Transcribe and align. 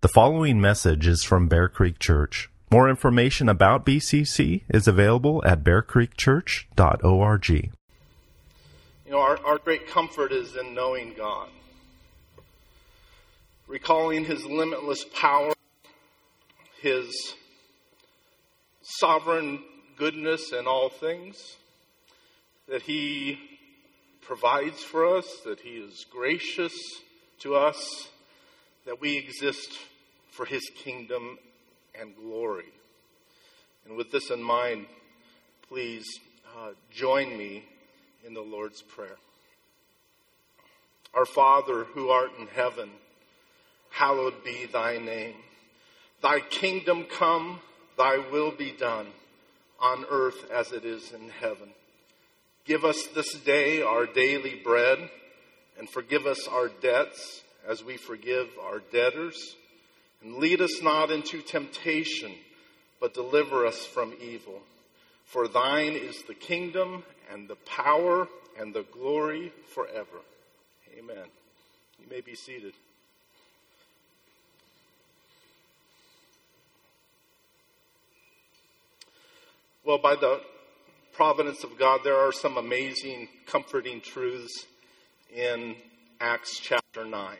The 0.00 0.06
following 0.06 0.60
message 0.60 1.08
is 1.08 1.24
from 1.24 1.48
Bear 1.48 1.68
Creek 1.68 1.98
Church. 1.98 2.48
More 2.70 2.88
information 2.88 3.48
about 3.48 3.84
BCC 3.84 4.62
is 4.68 4.86
available 4.86 5.42
at 5.44 5.64
bearcreekchurch.org. 5.64 7.48
You 7.48 7.70
know, 9.10 9.18
our, 9.18 9.44
our 9.44 9.58
great 9.58 9.88
comfort 9.88 10.30
is 10.30 10.54
in 10.54 10.72
knowing 10.72 11.14
God, 11.14 11.48
recalling 13.66 14.24
His 14.24 14.44
limitless 14.44 15.04
power, 15.20 15.52
His 16.80 17.34
sovereign 18.82 19.64
goodness 19.96 20.52
in 20.52 20.68
all 20.68 20.90
things, 20.90 21.56
that 22.68 22.82
He 22.82 23.40
provides 24.22 24.80
for 24.84 25.16
us, 25.16 25.26
that 25.44 25.58
He 25.58 25.70
is 25.70 26.06
gracious 26.08 26.72
to 27.40 27.56
us, 27.56 28.10
that 28.86 29.00
we 29.00 29.18
exist 29.18 29.72
for 30.38 30.44
His 30.44 30.70
kingdom 30.84 31.36
and 32.00 32.14
glory. 32.14 32.72
And 33.84 33.96
with 33.96 34.12
this 34.12 34.30
in 34.30 34.40
mind, 34.40 34.86
please 35.68 36.06
uh, 36.56 36.70
join 36.92 37.36
me 37.36 37.64
in 38.24 38.34
the 38.34 38.40
Lord's 38.40 38.80
Prayer. 38.80 39.16
Our 41.12 41.24
Father 41.24 41.82
who 41.82 42.10
art 42.10 42.30
in 42.38 42.46
heaven, 42.46 42.88
hallowed 43.90 44.44
be 44.44 44.66
thy 44.72 44.98
name. 44.98 45.34
Thy 46.22 46.38
kingdom 46.38 47.06
come, 47.10 47.58
thy 47.96 48.18
will 48.30 48.52
be 48.52 48.70
done 48.70 49.08
on 49.80 50.04
earth 50.08 50.48
as 50.52 50.70
it 50.70 50.84
is 50.84 51.10
in 51.10 51.30
heaven. 51.30 51.70
Give 52.64 52.84
us 52.84 53.08
this 53.12 53.34
day 53.40 53.82
our 53.82 54.06
daily 54.06 54.54
bread 54.62 55.10
and 55.80 55.90
forgive 55.90 56.26
us 56.26 56.46
our 56.46 56.68
debts 56.68 57.42
as 57.66 57.82
we 57.82 57.96
forgive 57.96 58.46
our 58.62 58.78
debtors. 58.78 59.56
And 60.22 60.36
lead 60.36 60.60
us 60.60 60.82
not 60.82 61.10
into 61.10 61.42
temptation, 61.42 62.32
but 63.00 63.14
deliver 63.14 63.66
us 63.66 63.84
from 63.84 64.14
evil. 64.20 64.60
For 65.24 65.46
thine 65.46 65.92
is 65.92 66.22
the 66.22 66.34
kingdom 66.34 67.04
and 67.32 67.48
the 67.48 67.56
power 67.56 68.26
and 68.58 68.74
the 68.74 68.84
glory 68.84 69.52
forever. 69.74 70.20
Amen. 70.98 71.26
You 72.00 72.06
may 72.10 72.20
be 72.20 72.34
seated. 72.34 72.72
Well, 79.84 79.98
by 79.98 80.16
the 80.16 80.40
providence 81.12 81.64
of 81.64 81.78
God, 81.78 82.00
there 82.04 82.16
are 82.16 82.32
some 82.32 82.56
amazing, 82.56 83.28
comforting 83.46 84.00
truths 84.00 84.66
in 85.34 85.76
Acts 86.20 86.58
chapter 86.58 87.04
9. 87.04 87.36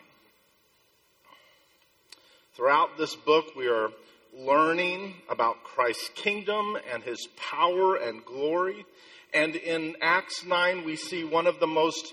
Throughout 2.59 2.99
this 2.99 3.15
book, 3.15 3.55
we 3.55 3.69
are 3.69 3.91
learning 4.37 5.15
about 5.29 5.63
Christ's 5.63 6.11
kingdom 6.17 6.77
and 6.93 7.05
his 7.05 7.29
power 7.37 7.95
and 7.95 8.25
glory. 8.25 8.85
And 9.33 9.55
in 9.55 9.95
Acts 10.03 10.45
9, 10.45 10.85
we 10.85 10.97
see 10.97 11.23
one 11.23 11.47
of 11.47 11.61
the 11.61 11.69
most 11.69 12.13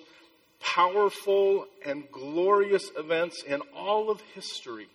powerful 0.61 1.65
and 1.83 2.03
glorious 2.11 2.91
events 2.95 3.41
in 3.41 3.61
all 3.75 4.11
of 4.11 4.21
history, 4.35 4.85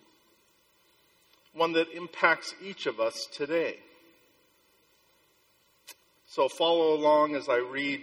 one 1.53 1.73
that 1.73 1.91
impacts 1.91 2.55
each 2.63 2.85
of 2.85 3.01
us 3.01 3.27
today. 3.33 3.75
So 6.29 6.47
follow 6.47 6.93
along 6.93 7.35
as 7.35 7.49
I 7.49 7.57
read 7.57 7.99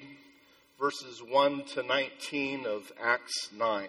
verses 0.78 1.22
1 1.26 1.64
to 1.76 1.82
19 1.82 2.66
of 2.66 2.92
Acts 3.02 3.48
9. 3.56 3.88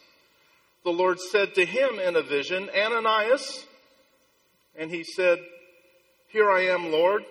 the 0.83 0.91
Lord 0.91 1.19
said 1.19 1.55
to 1.55 1.65
him 1.65 1.99
in 1.99 2.15
a 2.15 2.21
vision, 2.21 2.69
Ananias. 2.75 3.65
And 4.75 4.89
he 4.89 5.03
said, 5.03 5.39
Here 6.27 6.49
I 6.49 6.67
am, 6.67 6.91
Lord. 6.91 7.23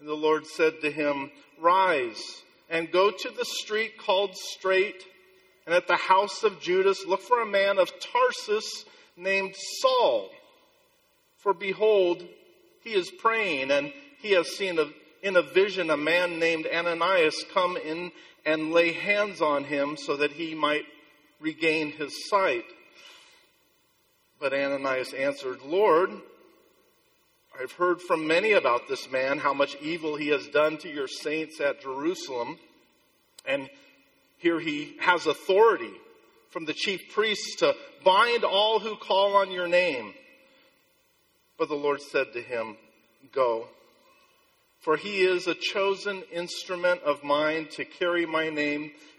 And 0.00 0.08
the 0.08 0.14
Lord 0.14 0.46
said 0.46 0.80
to 0.82 0.90
him, 0.90 1.30
Rise 1.60 2.42
and 2.72 2.90
go 2.90 3.10
to 3.10 3.30
the 3.30 3.44
street 3.44 3.98
called 3.98 4.34
Straight, 4.34 5.04
and 5.66 5.74
at 5.74 5.86
the 5.86 5.96
house 5.96 6.42
of 6.42 6.58
Judas 6.60 7.04
look 7.06 7.20
for 7.20 7.42
a 7.42 7.46
man 7.46 7.78
of 7.78 7.92
Tarsus 8.00 8.86
named 9.14 9.54
Saul. 9.80 10.30
For 11.36 11.52
behold, 11.52 12.26
he 12.82 12.94
is 12.94 13.10
praying, 13.10 13.70
and 13.70 13.92
he 14.22 14.32
has 14.32 14.48
seen 14.56 14.78
a, 14.78 14.86
in 15.22 15.36
a 15.36 15.42
vision 15.42 15.90
a 15.90 15.98
man 15.98 16.38
named 16.38 16.66
Ananias 16.66 17.44
come 17.52 17.76
in 17.76 18.10
and 18.46 18.72
lay 18.72 18.92
hands 18.92 19.42
on 19.42 19.64
him 19.64 19.98
so 19.98 20.16
that 20.16 20.32
he 20.32 20.54
might 20.54 20.86
regain 21.42 21.92
his 21.92 22.28
sight. 22.28 22.64
But 24.40 24.54
Ananias 24.54 25.12
answered, 25.12 25.58
Lord, 25.64 26.10
I've 27.60 27.72
heard 27.72 28.00
from 28.00 28.26
many 28.26 28.52
about 28.52 28.88
this 28.88 29.10
man, 29.10 29.38
how 29.38 29.52
much 29.52 29.76
evil 29.82 30.16
he 30.16 30.28
has 30.28 30.46
done 30.48 30.78
to 30.78 30.88
your 30.88 31.08
saints 31.08 31.60
at 31.60 31.82
Jerusalem. 31.82 32.58
And 33.44 33.68
here 34.38 34.58
he 34.58 34.96
has 35.00 35.26
authority 35.26 35.92
from 36.50 36.64
the 36.64 36.72
chief 36.72 37.00
priests 37.12 37.56
to 37.56 37.74
bind 38.04 38.44
all 38.44 38.78
who 38.78 38.96
call 38.96 39.36
on 39.36 39.50
your 39.50 39.68
name. 39.68 40.14
But 41.58 41.68
the 41.68 41.74
Lord 41.74 42.00
said 42.00 42.32
to 42.32 42.40
him, 42.40 42.76
Go, 43.32 43.68
for 44.80 44.96
he 44.96 45.22
is 45.22 45.46
a 45.46 45.54
chosen 45.54 46.22
instrument 46.32 47.02
of 47.02 47.22
mine 47.22 47.68
to 47.72 47.84
carry 47.84 48.26
my 48.26 48.50
name 48.50 48.92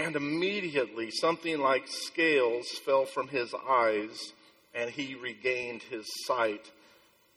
And 0.00 0.16
immediately 0.16 1.10
something 1.10 1.60
like 1.60 1.86
scales 1.86 2.66
fell 2.86 3.04
from 3.04 3.28
his 3.28 3.54
eyes, 3.68 4.32
and 4.74 4.88
he 4.88 5.14
regained 5.14 5.82
his 5.82 6.06
sight. 6.24 6.70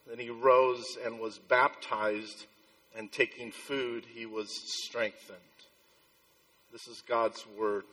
Then 0.08 0.18
he 0.18 0.30
rose 0.30 0.86
and 1.04 1.20
was 1.20 1.40
baptized, 1.40 2.46
and 2.96 3.12
taking 3.12 3.52
food, 3.52 4.06
he 4.16 4.26
was 4.26 4.48
strengthened. 4.86 5.40
This 6.72 6.88
is 6.88 7.04
God's 7.06 7.46
word. 7.60 7.84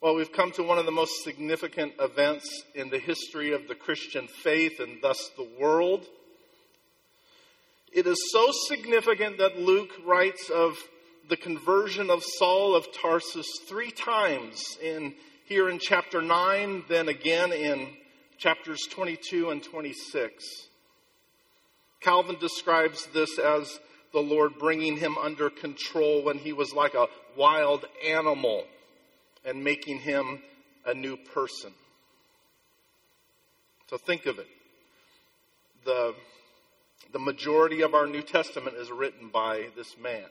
Well, 0.00 0.16
we've 0.16 0.32
come 0.32 0.50
to 0.52 0.64
one 0.64 0.78
of 0.78 0.84
the 0.84 0.90
most 0.90 1.22
significant 1.22 1.92
events 2.00 2.64
in 2.74 2.90
the 2.90 2.98
history 2.98 3.52
of 3.52 3.68
the 3.68 3.76
Christian 3.76 4.26
faith 4.26 4.80
and 4.80 5.00
thus 5.00 5.30
the 5.36 5.48
world. 5.60 6.06
It 7.92 8.06
is 8.06 8.16
so 8.32 8.48
significant 8.68 9.36
that 9.36 9.58
Luke 9.58 9.90
writes 10.06 10.48
of 10.48 10.78
the 11.28 11.36
conversion 11.36 12.08
of 12.08 12.22
Saul 12.38 12.74
of 12.74 12.86
Tarsus 12.90 13.46
three 13.68 13.90
times 13.90 14.78
in 14.82 15.14
here 15.44 15.68
in 15.68 15.78
chapter 15.78 16.22
9, 16.22 16.84
then 16.88 17.08
again 17.08 17.52
in 17.52 17.88
chapters 18.38 18.80
22 18.90 19.50
and 19.50 19.62
26. 19.62 20.42
Calvin 22.00 22.36
describes 22.40 23.06
this 23.12 23.38
as 23.38 23.78
the 24.14 24.20
Lord 24.20 24.58
bringing 24.58 24.96
him 24.96 25.18
under 25.18 25.50
control 25.50 26.24
when 26.24 26.38
he 26.38 26.54
was 26.54 26.72
like 26.72 26.94
a 26.94 27.08
wild 27.36 27.84
animal 28.06 28.64
and 29.44 29.62
making 29.62 29.98
him 29.98 30.42
a 30.86 30.94
new 30.94 31.18
person. 31.18 31.72
So 33.90 33.98
think 33.98 34.24
of 34.24 34.38
it. 34.38 34.48
The, 35.84 36.14
the 37.12 37.18
majority 37.18 37.82
of 37.82 37.94
our 37.94 38.06
New 38.06 38.22
Testament 38.22 38.76
is 38.76 38.90
written 38.90 39.28
by 39.28 39.66
this 39.76 39.96
man. 39.98 40.24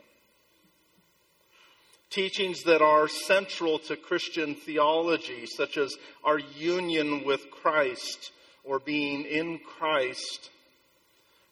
Teachings 2.10 2.64
that 2.64 2.82
are 2.82 3.08
central 3.08 3.80
to 3.80 3.96
Christian 3.96 4.56
theology, 4.56 5.46
such 5.46 5.78
as 5.78 5.96
our 6.24 6.40
union 6.40 7.24
with 7.24 7.50
Christ 7.52 8.32
or 8.64 8.80
being 8.80 9.24
in 9.26 9.60
Christ, 9.60 10.50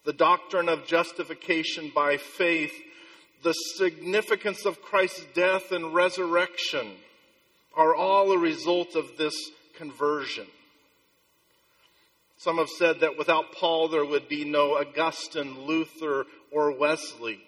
the 0.04 0.12
doctrine 0.12 0.68
of 0.68 0.86
justification 0.86 1.92
by 1.94 2.16
faith, 2.16 2.72
the 3.42 3.52
significance 3.52 4.66
of 4.66 4.82
Christ's 4.82 5.24
death 5.34 5.72
and 5.72 5.94
resurrection 5.94 6.92
are 7.74 7.94
all 7.94 8.32
a 8.32 8.38
result 8.38 8.96
of 8.96 9.16
this 9.16 9.34
conversion. 9.76 10.46
Some 12.40 12.56
have 12.56 12.70
said 12.70 13.00
that 13.00 13.18
without 13.18 13.52
Paul 13.52 13.88
there 13.88 14.04
would 14.04 14.26
be 14.26 14.46
no 14.46 14.78
Augustine, 14.78 15.66
Luther, 15.66 16.24
or 16.50 16.72
Wesley. 16.72 17.38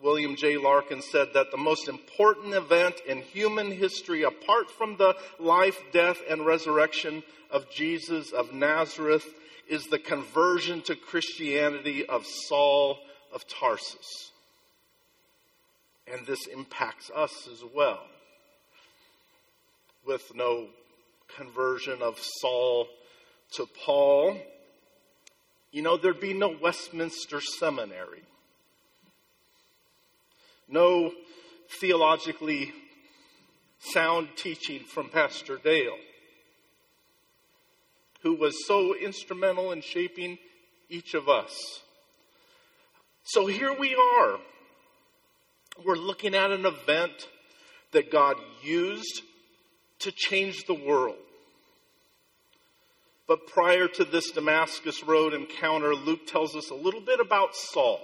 William 0.00 0.34
J. 0.34 0.56
Larkin 0.56 1.00
said 1.00 1.28
that 1.32 1.52
the 1.52 1.56
most 1.56 1.86
important 1.86 2.54
event 2.54 2.96
in 3.06 3.18
human 3.22 3.70
history, 3.70 4.24
apart 4.24 4.68
from 4.68 4.96
the 4.96 5.14
life, 5.38 5.78
death, 5.92 6.18
and 6.28 6.44
resurrection 6.44 7.22
of 7.52 7.70
Jesus 7.70 8.32
of 8.32 8.52
Nazareth, 8.52 9.32
is 9.68 9.86
the 9.86 10.00
conversion 10.00 10.82
to 10.82 10.96
Christianity 10.96 12.04
of 12.06 12.26
Saul 12.26 12.98
of 13.32 13.46
Tarsus. 13.46 14.32
And 16.12 16.26
this 16.26 16.48
impacts 16.48 17.12
us 17.14 17.48
as 17.52 17.62
well 17.72 18.02
with 20.04 20.34
no 20.34 20.66
conversion 21.36 22.02
of 22.02 22.18
Saul 22.40 22.88
to 23.52 23.66
Paul, 23.84 24.36
you 25.70 25.82
know, 25.82 25.96
there'd 25.96 26.20
be 26.20 26.34
no 26.34 26.56
Westminster 26.60 27.40
Seminary, 27.40 28.22
no 30.68 31.12
theologically 31.80 32.72
sound 33.80 34.28
teaching 34.36 34.80
from 34.80 35.08
Pastor 35.08 35.58
Dale, 35.62 35.98
who 38.22 38.34
was 38.36 38.66
so 38.66 38.94
instrumental 38.94 39.72
in 39.72 39.80
shaping 39.80 40.38
each 40.88 41.14
of 41.14 41.28
us. 41.28 41.82
So 43.24 43.46
here 43.46 43.74
we 43.78 43.94
are. 43.94 44.38
We're 45.84 45.96
looking 45.96 46.34
at 46.34 46.50
an 46.50 46.66
event 46.66 47.28
that 47.92 48.10
God 48.10 48.36
used 48.62 49.22
to 50.00 50.12
change 50.12 50.66
the 50.66 50.74
world. 50.74 51.16
But 53.26 53.46
prior 53.46 53.88
to 53.88 54.04
this 54.04 54.30
Damascus 54.30 55.02
Road 55.02 55.32
encounter, 55.32 55.94
Luke 55.94 56.26
tells 56.26 56.54
us 56.54 56.70
a 56.70 56.74
little 56.74 57.00
bit 57.00 57.20
about 57.20 57.56
Saul. 57.56 58.00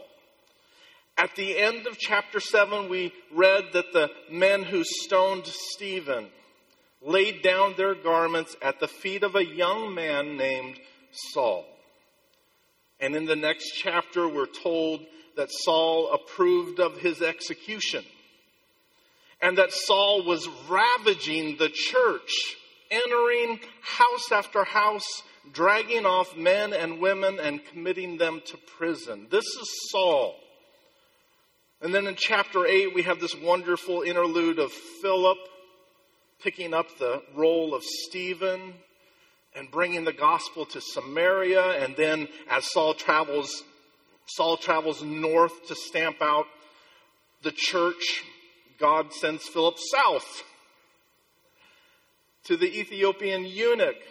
At 1.19 1.37
the 1.37 1.59
end 1.59 1.87
of 1.87 1.99
chapter 1.99 2.41
7, 2.41 2.89
we 2.89 3.13
read 3.31 3.73
that 3.75 3.93
the 3.93 4.11
men 4.31 4.63
who 4.63 4.83
stoned 4.85 5.47
Stephen 5.47 6.29
laid 7.03 7.43
down 7.43 7.75
their 7.77 7.95
garments 7.95 8.57
at 8.63 8.81
the 8.81 8.89
feet 8.89 9.23
of 9.23 9.35
a 9.35 9.45
young 9.45 9.95
man 9.95 10.37
named 10.37 10.79
Saul. 11.33 11.67
And 12.99 13.15
in 13.15 13.27
the 13.27 13.37
next 13.37 13.73
chapter, 13.73 14.29
we're 14.29 14.47
told 14.47 15.05
that 15.37 15.51
Saul 15.51 16.13
approved 16.13 16.81
of 16.81 16.99
his 16.99 17.23
execution 17.23 18.05
and 19.43 19.57
that 19.59 19.73
Saul 19.73 20.25
was 20.25 20.49
ravaging 20.69 21.57
the 21.57 21.71
church, 21.71 22.57
entering 22.91 23.61
house 23.83 24.33
after 24.33 24.65
house, 24.65 25.23
dragging 25.53 26.07
off 26.07 26.37
men 26.37 26.73
and 26.73 27.01
women 27.01 27.39
and 27.39 27.65
committing 27.65 28.19
them 28.19 28.41
to 28.47 28.57
prison. 28.79 29.29
This 29.31 29.45
is 29.45 29.91
Saul. 29.91 30.37
And 31.81 31.95
then 31.95 32.07
in 32.07 32.15
chapter 32.17 32.67
8, 32.67 32.95
we 32.95 33.03
have 33.03 33.21
this 33.21 33.35
wonderful 33.35 34.03
interlude 34.03 34.59
of 34.59 34.73
Philip 34.73 35.39
picking 36.43 36.75
up 36.75 36.87
the 36.99 37.23
role 37.35 37.75
of 37.75 37.83
Stephen 37.83 38.75
and 39.55 39.71
bringing 39.71 40.05
the 40.05 40.13
gospel 40.13 40.67
to 40.67 40.81
Samaria. 40.81 41.83
And 41.83 41.97
then 41.97 42.29
as 42.51 42.71
Saul 42.71 42.95
travels, 42.95 43.63
Saul 44.27 44.57
travels 44.57 45.03
north 45.03 45.69
to 45.69 45.75
stamp 45.75 46.21
out 46.21 46.47
the 47.43 47.53
church 47.53 48.25
God 48.81 49.13
sends 49.13 49.47
Philip 49.47 49.77
south 49.79 50.43
to 52.51 52.57
the 52.57 52.81
Ethiopian 52.81 53.45
eunuch 53.45 54.03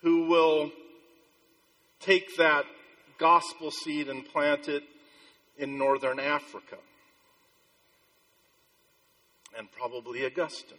who 0.00 0.26
will 0.26 0.72
take 2.00 2.36
that 2.38 2.64
gospel 3.18 3.70
seed 3.70 4.08
and 4.08 4.26
plant 4.26 4.66
it 4.66 4.82
in 5.56 5.78
northern 5.78 6.18
Africa. 6.18 6.78
And 9.56 9.70
probably 9.70 10.26
Augustine 10.26 10.76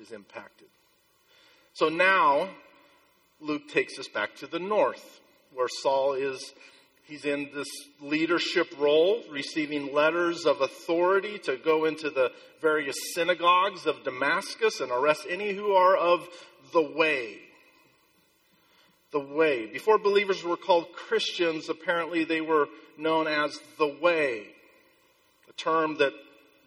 is 0.00 0.12
impacted. 0.12 0.68
So 1.72 1.88
now, 1.88 2.48
Luke 3.40 3.66
takes 3.68 3.98
us 3.98 4.06
back 4.06 4.36
to 4.36 4.46
the 4.46 4.60
north, 4.60 5.20
where 5.52 5.66
Saul 5.82 6.12
is 6.12 6.54
He's 7.06 7.24
in 7.24 7.50
this 7.54 7.68
leadership 8.00 8.66
role, 8.78 9.22
receiving 9.30 9.94
letters 9.94 10.44
of 10.44 10.60
authority 10.60 11.38
to 11.44 11.56
go 11.56 11.84
into 11.84 12.10
the 12.10 12.32
various 12.60 12.96
synagogues 13.14 13.86
of 13.86 14.02
Damascus 14.02 14.80
and 14.80 14.90
arrest 14.90 15.24
any 15.30 15.52
who 15.52 15.72
are 15.72 15.96
of 15.96 16.26
the 16.72 16.82
way. 16.82 17.38
The 19.12 19.20
way. 19.20 19.66
Before 19.66 19.98
believers 19.98 20.42
were 20.42 20.56
called 20.56 20.92
Christians, 20.94 21.68
apparently 21.68 22.24
they 22.24 22.40
were 22.40 22.66
known 22.98 23.28
as 23.28 23.56
the 23.78 23.96
way, 24.02 24.48
a 25.48 25.52
term 25.52 25.98
that, 25.98 26.12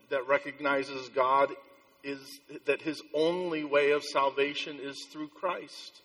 that 0.09 0.25
recognizes 0.25 1.09
God 1.09 1.49
is 2.01 2.19
that 2.65 2.81
his 2.81 3.01
only 3.13 3.65
way 3.65 3.91
of 3.91 4.05
salvation 4.05 4.79
is 4.81 5.05
through 5.11 5.27
Christ. 5.27 6.01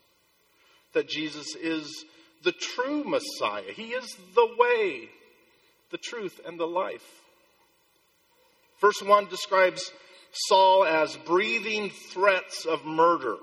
That 0.92 1.08
Jesus 1.08 1.54
is 1.54 2.04
the 2.44 2.52
true 2.52 3.04
Messiah. 3.04 3.72
He 3.74 3.88
is 3.88 4.16
the 4.34 4.48
way, 4.58 5.08
the 5.90 5.98
truth, 5.98 6.40
and 6.46 6.58
the 6.58 6.66
life. 6.66 7.04
Verse 8.80 9.02
1 9.02 9.28
describes 9.28 9.90
Saul 10.32 10.84
as 10.84 11.16
breathing 11.26 11.90
threats 12.12 12.66
of 12.66 12.84
murder. 12.84 13.36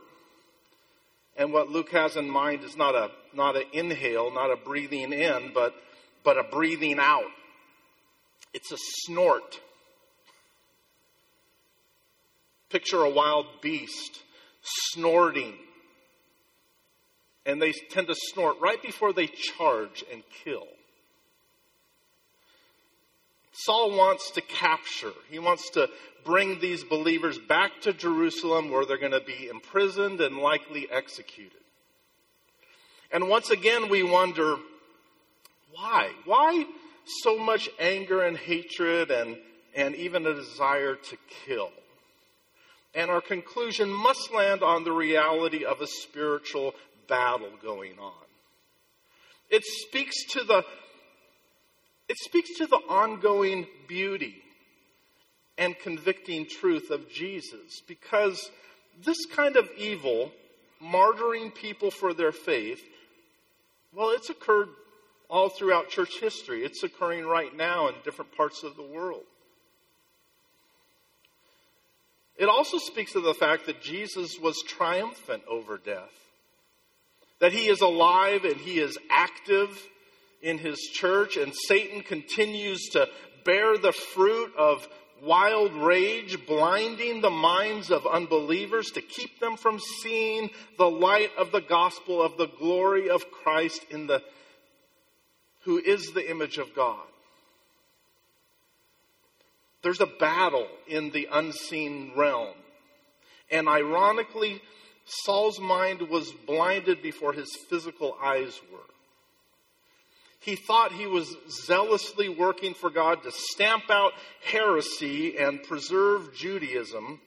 And 1.37 1.53
what 1.53 1.69
Luke 1.69 1.91
has 1.91 2.15
in 2.15 2.29
mind 2.29 2.63
is 2.63 2.75
not 2.75 2.93
a 2.93 3.09
not 3.33 3.55
an 3.55 3.63
inhale, 3.71 4.31
not 4.33 4.51
a 4.51 4.57
breathing 4.57 5.13
in, 5.13 5.51
but 5.53 5.73
but 6.23 6.37
a 6.37 6.43
breathing 6.43 6.99
out. 6.99 7.31
It's 8.53 8.71
a 8.71 8.77
snort. 8.77 9.59
Picture 12.69 13.01
a 13.01 13.09
wild 13.09 13.47
beast 13.61 14.21
snorting 14.61 15.55
and 17.45 17.61
they 17.61 17.71
tend 17.71 18.07
to 18.07 18.15
snort 18.15 18.57
right 18.61 18.81
before 18.81 19.13
they 19.13 19.27
charge 19.27 20.03
and 20.11 20.23
kill. 20.43 20.67
Saul 23.53 23.95
wants 23.95 24.31
to 24.31 24.41
capture, 24.41 25.11
he 25.29 25.39
wants 25.39 25.69
to 25.71 25.89
bring 26.23 26.59
these 26.59 26.83
believers 26.83 27.37
back 27.37 27.81
to 27.81 27.93
Jerusalem 27.93 28.71
where 28.71 28.85
they're 28.85 28.97
going 28.97 29.11
to 29.11 29.21
be 29.21 29.47
imprisoned 29.47 30.21
and 30.21 30.37
likely 30.37 30.87
executed. 30.91 31.59
And 33.11 33.27
once 33.27 33.49
again, 33.49 33.89
we 33.89 34.03
wonder 34.03 34.55
why? 35.73 36.11
Why 36.25 36.65
so 37.23 37.37
much 37.37 37.69
anger 37.79 38.23
and 38.23 38.37
hatred 38.37 39.11
and, 39.11 39.37
and 39.75 39.95
even 39.95 40.25
a 40.25 40.33
desire 40.33 40.95
to 40.95 41.17
kill? 41.45 41.71
And 42.93 43.09
our 43.09 43.21
conclusion 43.21 43.89
must 43.89 44.33
land 44.33 44.63
on 44.63 44.83
the 44.83 44.91
reality 44.91 45.63
of 45.63 45.81
a 45.81 45.87
spiritual 45.87 46.73
battle 47.07 47.51
going 47.61 47.99
on. 47.99 48.13
It 49.49 49.63
speaks 49.65 50.25
to 50.33 50.43
the 50.43 50.63
it 52.09 52.17
speaks 52.17 52.57
to 52.57 52.67
the 52.67 52.77
ongoing 52.89 53.67
beauty 53.87 54.35
and 55.57 55.77
convicting 55.79 56.45
truth 56.45 56.89
of 56.89 57.09
Jesus 57.09 57.81
because 57.87 58.49
this 59.05 59.25
kind 59.25 59.55
of 59.55 59.69
evil, 59.77 60.31
martyring 60.83 61.55
people 61.55 61.89
for 61.89 62.13
their 62.13 62.33
faith, 62.33 62.81
well, 63.93 64.09
it's 64.09 64.29
occurred 64.29 64.67
all 65.29 65.47
throughout 65.47 65.89
church 65.89 66.19
history. 66.19 66.65
It's 66.65 66.83
occurring 66.83 67.25
right 67.25 67.55
now 67.55 67.87
in 67.87 67.95
different 68.03 68.35
parts 68.35 68.63
of 68.63 68.75
the 68.75 68.83
world. 68.83 69.23
It 72.37 72.49
also 72.49 72.77
speaks 72.77 73.15
of 73.15 73.23
the 73.23 73.33
fact 73.33 73.67
that 73.67 73.81
Jesus 73.81 74.39
was 74.41 74.61
triumphant 74.67 75.43
over 75.47 75.77
death, 75.77 76.11
that 77.41 77.51
he 77.51 77.67
is 77.67 77.81
alive 77.81 78.45
and 78.45 78.55
he 78.55 78.79
is 78.79 78.97
active 79.09 79.69
in 80.41 80.57
his 80.57 80.79
church, 80.79 81.35
and 81.35 81.53
Satan 81.67 82.01
continues 82.01 82.89
to 82.93 83.09
bear 83.43 83.77
the 83.77 83.91
fruit 83.91 84.53
of 84.57 84.87
wild 85.23 85.73
rage, 85.73 86.37
blinding 86.47 87.21
the 87.21 87.29
minds 87.29 87.91
of 87.91 88.07
unbelievers 88.07 88.91
to 88.91 89.01
keep 89.01 89.39
them 89.39 89.57
from 89.57 89.79
seeing 90.01 90.49
the 90.77 90.89
light 90.89 91.31
of 91.37 91.51
the 91.51 91.61
gospel 91.61 92.21
of 92.21 92.37
the 92.37 92.47
glory 92.47 93.09
of 93.09 93.29
Christ 93.29 93.85
in 93.89 94.07
the 94.07 94.21
who 95.63 95.77
is 95.77 96.11
the 96.13 96.27
image 96.29 96.57
of 96.57 96.73
God. 96.75 97.05
There's 99.83 100.01
a 100.01 100.07
battle 100.07 100.67
in 100.87 101.11
the 101.11 101.27
unseen 101.31 102.13
realm. 102.15 102.55
And 103.51 103.67
ironically, 103.67 104.61
Saul's 105.11 105.59
mind 105.59 106.01
was 106.03 106.31
blinded 106.31 107.01
before 107.01 107.33
his 107.33 107.53
physical 107.69 108.17
eyes 108.23 108.59
were. 108.71 108.79
He 110.39 110.55
thought 110.55 110.93
he 110.93 111.05
was 111.05 111.35
zealously 111.65 112.29
working 112.29 112.73
for 112.73 112.89
God 112.89 113.21
to 113.23 113.31
stamp 113.31 113.89
out 113.89 114.13
heresy 114.43 115.37
and 115.37 115.61
preserve 115.61 116.33
Judaism. 116.33 117.19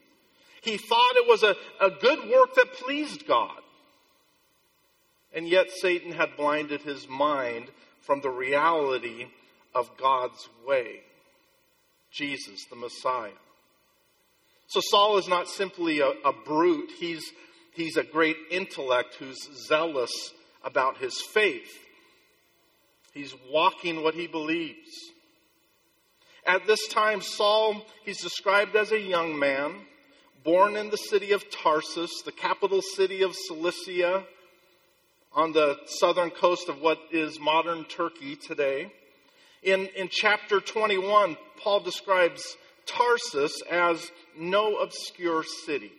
He 0.62 0.79
thought 0.79 1.17
it 1.17 1.29
was 1.29 1.43
a, 1.43 1.55
a 1.81 1.91
good 1.91 2.29
work 2.31 2.55
that 2.55 2.73
pleased 2.73 3.26
God. 3.26 3.61
And 5.35 5.47
yet 5.47 5.71
Satan 5.71 6.12
had 6.12 6.37
blinded 6.37 6.83
his 6.83 7.07
mind 7.07 7.67
from 8.00 8.21
the 8.21 8.31
reality 8.31 9.26
of 9.75 9.97
God's 9.99 10.49
way. 10.67 11.00
Jesus, 12.11 12.64
the 12.71 12.76
Messiah. 12.76 13.31
So 14.69 14.81
Saul 14.83 15.19
is 15.19 15.29
not 15.29 15.49
simply 15.49 16.00
a, 16.00 16.09
a 16.25 16.33
brute, 16.33 16.91
he's, 16.99 17.23
he's 17.75 17.97
a 17.97 18.02
great 18.02 18.37
intellect 18.50 19.16
who's 19.16 19.38
zealous 19.66 20.33
about 20.64 20.99
his 20.99 21.21
faith. 21.21 21.71
He's 23.12 23.35
walking 23.50 24.02
what 24.02 24.14
he 24.14 24.26
believes. 24.26 24.90
At 26.47 26.66
this 26.66 26.88
time, 26.88 27.21
Saul, 27.23 27.87
he's 28.04 28.21
described 28.21 28.76
as 28.76 28.93
a 28.93 29.00
young 29.00 29.38
man, 29.38 29.75
born 30.43 30.76
in 30.76 30.90
the 30.90 30.97
city 30.97 31.33
of 31.33 31.50
Tarsus, 31.50 32.23
the 32.25 32.33
capital 32.33 32.83
city 32.83 33.23
of 33.23 33.35
Cilicia, 33.35 34.25
on 35.33 35.52
the 35.52 35.78
southern 35.87 36.31
coast 36.31 36.69
of 36.69 36.81
what 36.81 36.99
is 37.11 37.40
modern 37.40 37.85
Turkey 37.85 38.37
today. 38.37 38.93
In, 39.62 39.88
in 39.97 40.09
chapter 40.11 40.61
21, 40.61 41.37
Paul 41.59 41.81
describes 41.81 42.57
Tarsus 42.87 43.62
as 43.71 44.11
no 44.38 44.76
obscure 44.76 45.43
city. 45.43 45.93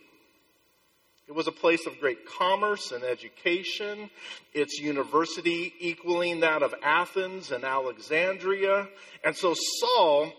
It 1.28 1.34
was 1.34 1.48
a 1.48 1.52
place 1.52 1.86
of 1.86 1.98
great 1.98 2.24
commerce 2.24 2.92
and 2.92 3.02
education, 3.02 4.10
its 4.54 4.78
university 4.78 5.74
equaling 5.80 6.40
that 6.40 6.62
of 6.62 6.72
Athens 6.84 7.50
and 7.50 7.64
Alexandria. 7.64 8.88
And 9.24 9.36
so 9.36 9.54
Saul, 9.80 10.32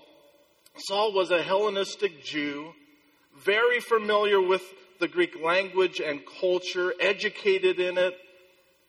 Saul 0.77 1.13
was 1.13 1.29
a 1.29 1.43
Hellenistic 1.43 2.23
Jew, 2.23 2.73
very 3.37 3.81
familiar 3.81 4.39
with 4.39 4.63
the 4.99 5.09
Greek 5.09 5.41
language 5.43 5.99
and 5.99 6.21
culture, 6.39 6.93
educated 7.01 7.79
in 7.79 7.97
it, 7.97 8.15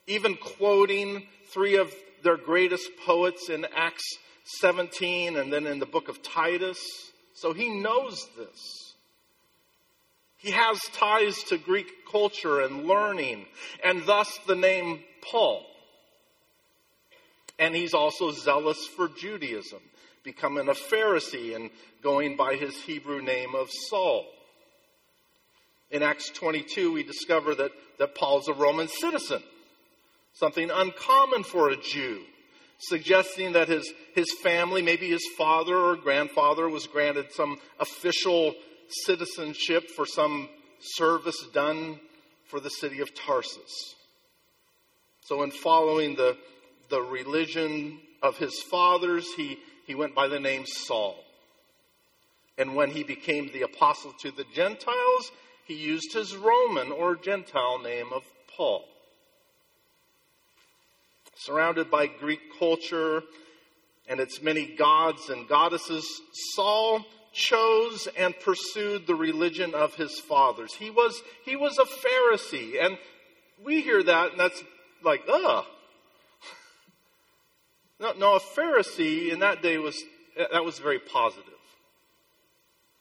even 0.06 0.36
quoting 0.36 1.26
three 1.52 1.76
of 1.76 1.92
their 2.22 2.36
greatest 2.36 2.88
poets 3.04 3.48
in 3.48 3.66
Acts 3.76 4.04
17 4.60 5.36
and 5.36 5.52
then 5.52 5.66
in 5.66 5.80
the 5.80 5.86
book 5.86 6.08
of 6.08 6.22
Titus. 6.22 6.78
So 7.34 7.52
he 7.52 7.68
knows 7.68 8.24
this. 8.36 8.87
He 10.38 10.52
has 10.52 10.78
ties 10.92 11.42
to 11.44 11.58
Greek 11.58 12.06
culture 12.10 12.60
and 12.60 12.86
learning, 12.86 13.46
and 13.84 14.06
thus 14.06 14.38
the 14.46 14.54
name 14.54 15.00
Paul. 15.20 15.66
And 17.58 17.74
he's 17.74 17.92
also 17.92 18.30
zealous 18.30 18.86
for 18.86 19.08
Judaism, 19.08 19.80
becoming 20.22 20.68
a 20.68 20.74
Pharisee 20.74 21.56
and 21.56 21.70
going 22.02 22.36
by 22.36 22.54
his 22.54 22.80
Hebrew 22.82 23.20
name 23.20 23.56
of 23.56 23.68
Saul. 23.88 24.26
In 25.90 26.04
Acts 26.04 26.30
22, 26.30 26.92
we 26.92 27.02
discover 27.02 27.56
that, 27.56 27.72
that 27.98 28.14
Paul's 28.14 28.46
a 28.46 28.52
Roman 28.52 28.86
citizen, 28.86 29.42
something 30.34 30.70
uncommon 30.70 31.42
for 31.42 31.70
a 31.70 31.76
Jew 31.76 32.22
suggesting 32.78 33.52
that 33.52 33.68
his, 33.68 33.92
his 34.14 34.26
family, 34.42 34.82
maybe 34.82 35.08
his 35.08 35.26
father 35.36 35.76
or 35.76 35.96
grandfather, 35.96 36.68
was 36.68 36.86
granted 36.86 37.32
some 37.32 37.58
official 37.80 38.54
citizenship 38.88 39.90
for 39.90 40.06
some 40.06 40.48
service 40.80 41.46
done 41.52 42.00
for 42.46 42.60
the 42.60 42.70
city 42.70 43.00
of 43.00 43.14
Tarsus. 43.14 43.94
So, 45.24 45.42
in 45.42 45.50
following 45.50 46.16
the, 46.16 46.36
the 46.88 47.02
religion 47.02 48.00
of 48.22 48.38
his 48.38 48.62
fathers, 48.62 49.26
he, 49.36 49.58
he 49.86 49.94
went 49.94 50.14
by 50.14 50.28
the 50.28 50.40
name 50.40 50.64
Saul. 50.66 51.16
And 52.56 52.74
when 52.74 52.90
he 52.90 53.04
became 53.04 53.50
the 53.52 53.62
apostle 53.62 54.12
to 54.20 54.30
the 54.30 54.46
Gentiles, 54.54 55.30
he 55.66 55.74
used 55.74 56.12
his 56.12 56.34
Roman 56.34 56.90
or 56.90 57.14
Gentile 57.14 57.78
name 57.78 58.08
of 58.12 58.22
Paul 58.56 58.84
surrounded 61.38 61.90
by 61.90 62.06
Greek 62.06 62.40
culture 62.58 63.22
and 64.08 64.20
its 64.20 64.42
many 64.42 64.66
gods 64.66 65.28
and 65.28 65.48
goddesses, 65.48 66.04
Saul 66.54 67.04
chose 67.38 68.08
and 68.16 68.38
pursued 68.40 69.06
the 69.06 69.14
religion 69.14 69.74
of 69.74 69.94
his 69.94 70.18
fathers. 70.18 70.74
He 70.74 70.90
was, 70.90 71.22
he 71.44 71.56
was 71.56 71.78
a 71.78 71.84
Pharisee. 71.84 72.84
And 72.84 72.98
we 73.64 73.80
hear 73.80 74.02
that 74.02 74.32
and 74.32 74.40
that's 74.40 74.62
like, 75.02 75.22
ugh. 75.32 75.64
No, 78.00 78.12
no, 78.12 78.36
a 78.36 78.40
Pharisee 78.40 79.32
in 79.32 79.40
that 79.40 79.60
day 79.60 79.76
was, 79.76 80.00
that 80.36 80.64
was 80.64 80.78
very 80.78 81.00
positive. 81.00 81.44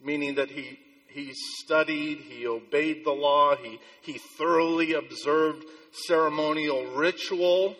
Meaning 0.01 0.35
that 0.35 0.49
he, 0.49 0.79
he 1.09 1.33
studied, 1.35 2.19
he 2.19 2.47
obeyed 2.47 3.05
the 3.05 3.11
law, 3.11 3.55
he, 3.55 3.79
he 4.01 4.17
thoroughly 4.17 4.93
observed 4.93 5.63
ceremonial 5.91 6.83
ritual. 6.95 7.75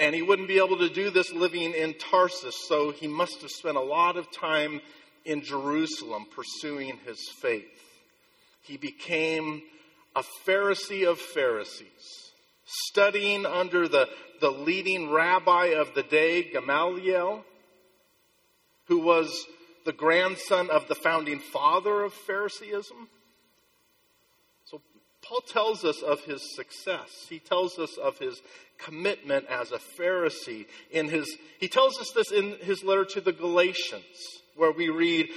And 0.00 0.14
he 0.14 0.22
wouldn't 0.22 0.48
be 0.48 0.58
able 0.58 0.78
to 0.78 0.90
do 0.90 1.10
this 1.10 1.32
living 1.32 1.72
in 1.72 1.94
Tarsus, 1.94 2.56
so 2.68 2.90
he 2.90 3.06
must 3.06 3.40
have 3.42 3.50
spent 3.50 3.76
a 3.76 3.80
lot 3.80 4.16
of 4.16 4.30
time 4.30 4.80
in 5.26 5.42
Jerusalem 5.42 6.26
pursuing 6.34 6.98
his 7.04 7.18
faith. 7.40 7.64
He 8.62 8.76
became 8.76 9.62
a 10.14 10.24
Pharisee 10.46 11.06
of 11.06 11.20
Pharisees, 11.20 12.32
studying 12.64 13.44
under 13.44 13.86
the, 13.86 14.08
the 14.40 14.50
leading 14.50 15.10
rabbi 15.10 15.66
of 15.66 15.94
the 15.94 16.02
day, 16.02 16.42
Gamaliel, 16.44 17.44
who 18.86 18.98
was 18.98 19.46
the 19.84 19.92
grandson 19.92 20.70
of 20.70 20.88
the 20.88 20.94
founding 20.94 21.38
father 21.38 22.02
of 22.02 22.12
Phariseeism. 22.12 23.08
So 24.64 24.80
Paul 25.22 25.42
tells 25.48 25.84
us 25.84 26.02
of 26.02 26.20
his 26.24 26.56
success. 26.56 27.10
He 27.28 27.38
tells 27.38 27.78
us 27.78 27.96
of 27.96 28.18
his 28.18 28.40
commitment 28.78 29.46
as 29.46 29.72
a 29.72 29.78
Pharisee. 30.00 30.66
In 30.90 31.08
his, 31.08 31.36
he 31.60 31.68
tells 31.68 31.98
us 31.98 32.10
this 32.14 32.32
in 32.32 32.56
his 32.62 32.82
letter 32.82 33.04
to 33.04 33.20
the 33.20 33.32
Galatians, 33.32 34.42
where 34.56 34.72
we 34.72 34.88
read 34.88 35.28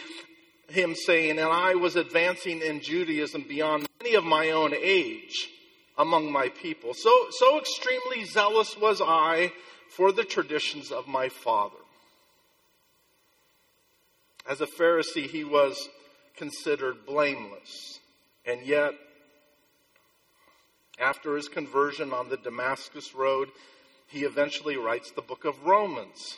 him 0.69 0.95
saying, 0.95 1.31
And 1.39 1.49
I 1.49 1.75
was 1.75 1.95
advancing 1.95 2.61
in 2.61 2.81
Judaism 2.81 3.45
beyond 3.47 3.87
many 4.01 4.15
of 4.15 4.23
my 4.23 4.51
own 4.51 4.73
age 4.73 5.49
among 5.97 6.31
my 6.31 6.49
people. 6.49 6.93
So, 6.93 7.27
so 7.31 7.59
extremely 7.59 8.23
zealous 8.25 8.77
was 8.77 9.01
I 9.01 9.51
for 9.89 10.11
the 10.11 10.23
traditions 10.23 10.91
of 10.91 11.07
my 11.07 11.29
father. 11.29 11.75
As 14.47 14.61
a 14.61 14.67
Pharisee, 14.67 15.27
he 15.27 15.43
was 15.43 15.89
considered 16.37 17.05
blameless. 17.05 17.99
And 18.45 18.65
yet, 18.65 18.93
after 20.99 21.35
his 21.35 21.47
conversion 21.47 22.13
on 22.13 22.29
the 22.29 22.37
Damascus 22.37 23.13
Road, 23.13 23.49
he 24.07 24.23
eventually 24.23 24.77
writes 24.77 25.11
the 25.11 25.21
book 25.21 25.45
of 25.45 25.65
Romans, 25.65 26.37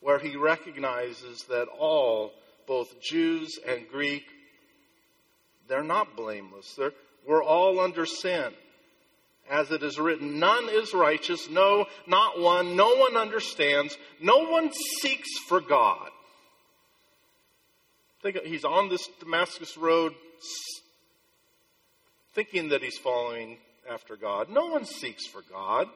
where 0.00 0.18
he 0.18 0.36
recognizes 0.36 1.44
that 1.44 1.68
all, 1.68 2.32
both 2.66 3.00
Jews 3.00 3.58
and 3.66 3.88
Greek, 3.88 4.24
They're 5.68 5.84
not 5.84 6.16
blameless. 6.16 6.74
They're, 6.76 6.92
we're 7.26 7.44
all 7.44 7.80
under 7.80 8.06
sin. 8.06 8.52
As 9.48 9.70
it 9.70 9.82
is 9.82 9.98
written, 9.98 10.38
none 10.38 10.68
is 10.68 10.94
righteous, 10.94 11.48
no, 11.50 11.86
not 12.06 12.40
one. 12.40 12.76
No 12.76 12.94
one 12.94 13.16
understands. 13.16 13.96
No 14.20 14.48
one 14.48 14.70
seeks 15.00 15.28
for 15.48 15.60
God. 15.60 16.08
Think 18.22 18.38
he's 18.44 18.64
on 18.64 18.88
this 18.88 19.08
Damascus 19.18 19.76
road 19.76 20.14
thinking 22.34 22.68
that 22.68 22.82
he's 22.82 22.98
following 22.98 23.58
after 23.90 24.16
God. 24.16 24.48
No 24.50 24.66
one 24.66 24.84
seeks 24.84 25.26
for 25.26 25.42
God. 25.50 25.88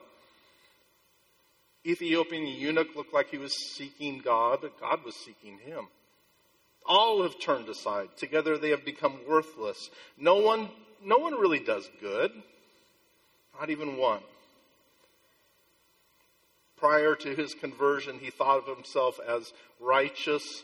Ethiopian 1.85 2.47
eunuch 2.47 2.95
looked 2.95 3.13
like 3.13 3.29
he 3.29 3.37
was 3.37 3.53
seeking 3.75 4.19
God, 4.19 4.59
God 4.79 5.03
was 5.03 5.15
seeking 5.15 5.59
him. 5.59 5.87
All 6.85 7.23
have 7.23 7.39
turned 7.39 7.69
aside. 7.69 8.09
Together 8.17 8.57
they 8.57 8.69
have 8.69 8.85
become 8.85 9.19
worthless. 9.27 9.89
No 10.17 10.37
one, 10.37 10.69
no 11.03 11.17
one 11.17 11.33
really 11.33 11.59
does 11.59 11.89
good. 11.99 12.31
Not 13.59 13.69
even 13.69 13.97
one. 13.97 14.21
Prior 16.77 17.15
to 17.15 17.35
his 17.35 17.53
conversion, 17.53 18.19
he 18.19 18.29
thought 18.29 18.67
of 18.67 18.75
himself 18.75 19.19
as 19.25 19.53
righteous, 19.79 20.63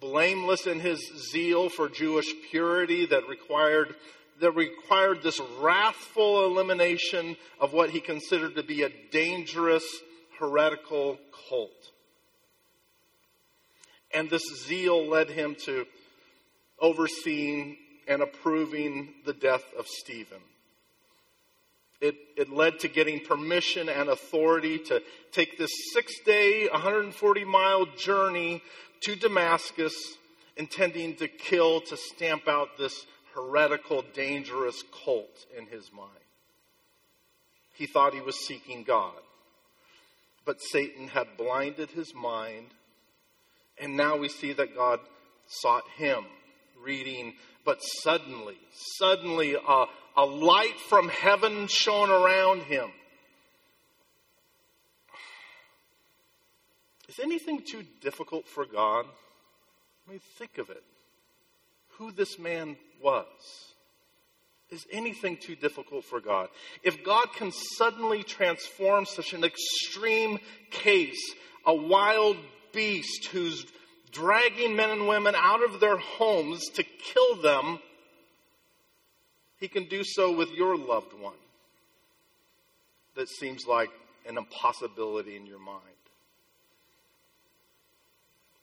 blameless 0.00 0.66
in 0.66 0.80
his 0.80 1.00
zeal 1.30 1.68
for 1.68 1.88
Jewish 1.88 2.32
purity 2.50 3.06
that 3.06 3.28
required 3.28 3.94
that 4.40 4.52
required 4.52 5.22
this 5.22 5.40
wrathful 5.60 6.46
elimination 6.46 7.36
of 7.60 7.72
what 7.72 7.90
he 7.90 8.00
considered 8.00 8.56
to 8.56 8.62
be 8.62 8.82
a 8.82 8.90
dangerous 9.12 9.84
heretical 10.42 11.16
cult. 11.48 11.92
And 14.12 14.28
this 14.28 14.42
zeal 14.66 15.06
led 15.08 15.30
him 15.30 15.54
to 15.66 15.86
overseeing 16.80 17.76
and 18.08 18.22
approving 18.22 19.14
the 19.24 19.32
death 19.32 19.64
of 19.78 19.86
Stephen. 19.86 20.40
It, 22.00 22.16
it 22.36 22.50
led 22.50 22.80
to 22.80 22.88
getting 22.88 23.20
permission 23.20 23.88
and 23.88 24.08
authority 24.08 24.80
to 24.80 25.00
take 25.30 25.56
this 25.56 25.70
six 25.92 26.12
day, 26.26 26.68
140 26.72 27.44
mile 27.44 27.86
journey 27.96 28.64
to 29.02 29.14
Damascus, 29.14 29.94
intending 30.56 31.14
to 31.16 31.28
kill, 31.28 31.80
to 31.82 31.96
stamp 31.96 32.48
out 32.48 32.76
this 32.76 33.06
heretical, 33.36 34.02
dangerous 34.12 34.82
cult 35.04 35.46
in 35.56 35.66
his 35.66 35.92
mind. 35.92 36.10
He 37.74 37.86
thought 37.86 38.12
he 38.12 38.20
was 38.20 38.44
seeking 38.44 38.82
God. 38.82 39.14
But 40.44 40.60
Satan 40.60 41.08
had 41.08 41.36
blinded 41.36 41.90
his 41.90 42.14
mind, 42.14 42.68
and 43.78 43.96
now 43.96 44.16
we 44.16 44.28
see 44.28 44.52
that 44.52 44.74
God 44.74 45.00
sought 45.46 45.88
him. 45.96 46.24
Reading, 46.82 47.34
but 47.64 47.78
suddenly, 48.02 48.56
suddenly, 48.98 49.54
a, 49.54 49.84
a 50.16 50.24
light 50.24 50.80
from 50.88 51.08
heaven 51.08 51.68
shone 51.68 52.10
around 52.10 52.62
him. 52.62 52.90
Is 57.08 57.20
anything 57.22 57.62
too 57.62 57.84
difficult 58.00 58.48
for 58.48 58.64
God? 58.64 59.06
I 60.06 60.10
mean, 60.10 60.20
think 60.38 60.58
of 60.58 60.70
it. 60.70 60.82
Who 61.98 62.10
this 62.10 62.38
man 62.38 62.76
was. 63.00 63.71
Is 64.72 64.86
anything 64.90 65.36
too 65.36 65.54
difficult 65.54 66.02
for 66.06 66.18
God? 66.18 66.48
If 66.82 67.04
God 67.04 67.26
can 67.36 67.52
suddenly 67.52 68.22
transform 68.22 69.04
such 69.04 69.34
an 69.34 69.44
extreme 69.44 70.38
case, 70.70 71.34
a 71.66 71.74
wild 71.74 72.38
beast 72.72 73.26
who's 73.26 73.66
dragging 74.12 74.74
men 74.74 74.88
and 74.88 75.06
women 75.06 75.34
out 75.36 75.62
of 75.62 75.78
their 75.78 75.98
homes 75.98 76.68
to 76.70 76.82
kill 76.82 77.42
them, 77.42 77.80
he 79.60 79.68
can 79.68 79.84
do 79.84 80.02
so 80.04 80.34
with 80.34 80.50
your 80.52 80.78
loved 80.78 81.12
one 81.20 81.34
that 83.14 83.28
seems 83.28 83.66
like 83.66 83.90
an 84.26 84.38
impossibility 84.38 85.36
in 85.36 85.44
your 85.44 85.58
mind. 85.58 85.82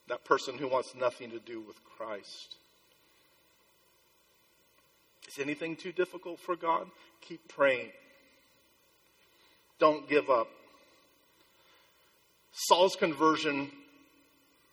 That 0.07 0.25
person 0.25 0.57
who 0.57 0.67
wants 0.67 0.95
nothing 0.95 1.29
to 1.31 1.39
do 1.39 1.61
with 1.61 1.83
Christ. 1.83 2.55
Is 5.27 5.39
anything 5.39 5.75
too 5.75 5.91
difficult 5.91 6.39
for 6.39 6.55
God? 6.55 6.87
Keep 7.21 7.47
praying. 7.47 7.89
Don't 9.79 10.09
give 10.09 10.29
up. 10.29 10.47
Saul's 12.51 12.95
conversion 12.95 13.71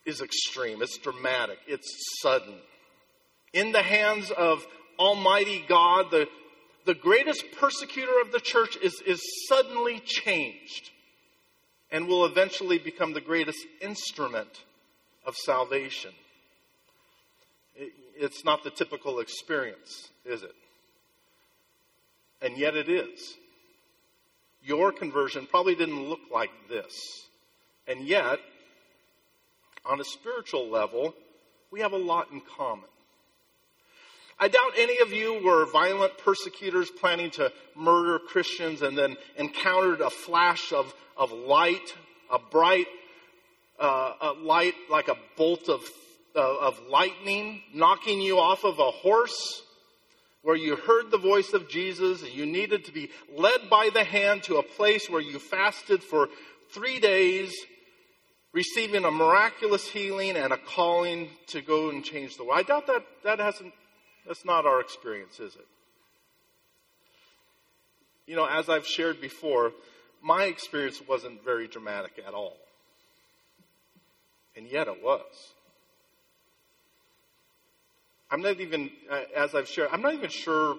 is 0.05 0.21
extreme, 0.21 0.83
it's 0.83 0.99
dramatic, 0.99 1.59
it's 1.67 1.89
sudden. 2.23 2.55
In 3.53 3.73
the 3.73 3.83
hands 3.83 4.31
of 4.31 4.67
Almighty 4.99 5.65
God, 5.69 6.11
the, 6.11 6.29
the 6.85 6.95
greatest 6.95 7.45
persecutor 7.59 8.21
of 8.23 8.33
the 8.33 8.41
church 8.41 8.77
is, 8.83 9.03
is 9.07 9.21
suddenly 9.49 10.01
changed 10.01 10.91
and 11.91 12.09
will 12.09 12.25
eventually 12.25 12.79
become 12.79 13.13
the 13.13 13.21
greatest 13.21 13.59
instrument 13.81 14.65
of 15.25 15.37
salvation. 15.37 16.13
It, 18.17 18.23
it's 18.23 18.45
not 18.45 18.65
the 18.65 18.71
typical 18.71 19.21
experience, 19.21 20.11
is 20.25 20.43
it? 20.43 20.55
And 22.43 22.57
yet 22.57 22.77
it 22.77 22.89
is. 22.89 23.35
Your 24.63 24.93
conversion 24.93 25.47
probably 25.47 25.75
didn't 25.75 26.09
look 26.09 26.21
like 26.33 26.51
this. 26.69 26.95
And 27.87 28.07
yet, 28.07 28.39
on 29.85 30.01
a 30.01 30.05
spiritual 30.05 30.69
level, 30.69 31.15
we 31.71 31.81
have 31.81 31.93
a 31.93 31.99
lot 31.99 32.31
in 32.33 32.41
common. 32.41 32.89
I 34.39 34.49
doubt 34.49 34.73
any 34.77 34.99
of 34.99 35.13
you 35.13 35.43
were 35.43 35.65
violent 35.71 36.19
persecutors 36.19 36.91
planning 36.91 37.31
to 37.33 37.51
murder 37.75 38.19
Christians 38.19 38.83
and 38.83 38.99
then 38.99 39.17
encountered 39.39 40.03
a 40.03 40.11
flash 40.11 40.73
of, 40.73 40.95
of 41.17 41.33
light, 41.33 41.95
a 42.31 42.39
bright 42.39 42.87
uh, 43.79 44.13
a 44.21 44.33
light 44.33 44.75
like 44.91 45.09
a 45.09 45.17
bolt 45.37 45.69
of, 45.69 45.83
Uh, 46.37 46.59
of 46.61 46.79
lightning 46.91 47.63
knocking 47.73 48.21
you 48.21 48.39
off 48.39 48.63
of 48.63 48.79
a 48.79 48.91
horse 48.91 49.63
where 50.43 50.55
you 50.55 50.77
heard 50.77 51.11
the 51.11 51.17
voice 51.17 51.55
of 51.55 51.67
Jesus 51.67 52.23
and 52.23 52.31
you 52.31 52.45
needed 52.45 52.85
to 52.85 52.93
be 52.93 53.09
led 53.35 53.71
by 53.71 53.89
the 53.95 54.05
hand 54.05 54.43
to 54.43 54.57
a 54.57 54.63
place 54.63 55.09
where 55.09 55.23
you 55.23 55.39
fasted 55.39 56.03
for 56.03 56.29
three 56.73 57.01
days 57.01 57.55
receiving 58.53 59.07
a 59.07 59.11
miraculous 59.11 59.89
healing 59.89 60.37
and 60.37 60.53
a 60.53 60.59
calling 60.59 61.31
to 61.47 61.63
go 61.63 61.89
and 61.89 62.05
change 62.05 62.37
the 62.37 62.45
world. 62.45 62.59
I 62.59 62.63
doubt 62.65 62.87
that 62.89 63.07
that 63.25 63.39
hasn't 63.39 63.73
that's 64.27 64.45
not 64.45 64.67
our 64.67 64.83
experience, 64.83 65.41
is 65.41 65.55
it? 65.55 65.67
You 68.27 68.37
know, 68.37 68.45
as 68.45 68.69
I've 68.69 68.87
shared 68.87 69.23
before, 69.23 69.73
my 70.23 70.45
experience 70.45 71.01
wasn't 71.09 71.43
very 71.43 71.67
dramatic 71.67 72.23
at 72.27 72.35
all. 72.35 72.59
And 74.55 74.67
yet 74.67 74.87
it 74.87 75.03
was. 75.03 75.23
I'm 78.31 78.43
not 78.43 78.61
even, 78.61 78.91
uh, 79.11 79.21
as 79.37 79.55
I've 79.55 79.69
shared, 79.69 79.91
I'm 79.93 80.03
not 80.03 80.15
even 80.15 80.31
sure 80.31 80.77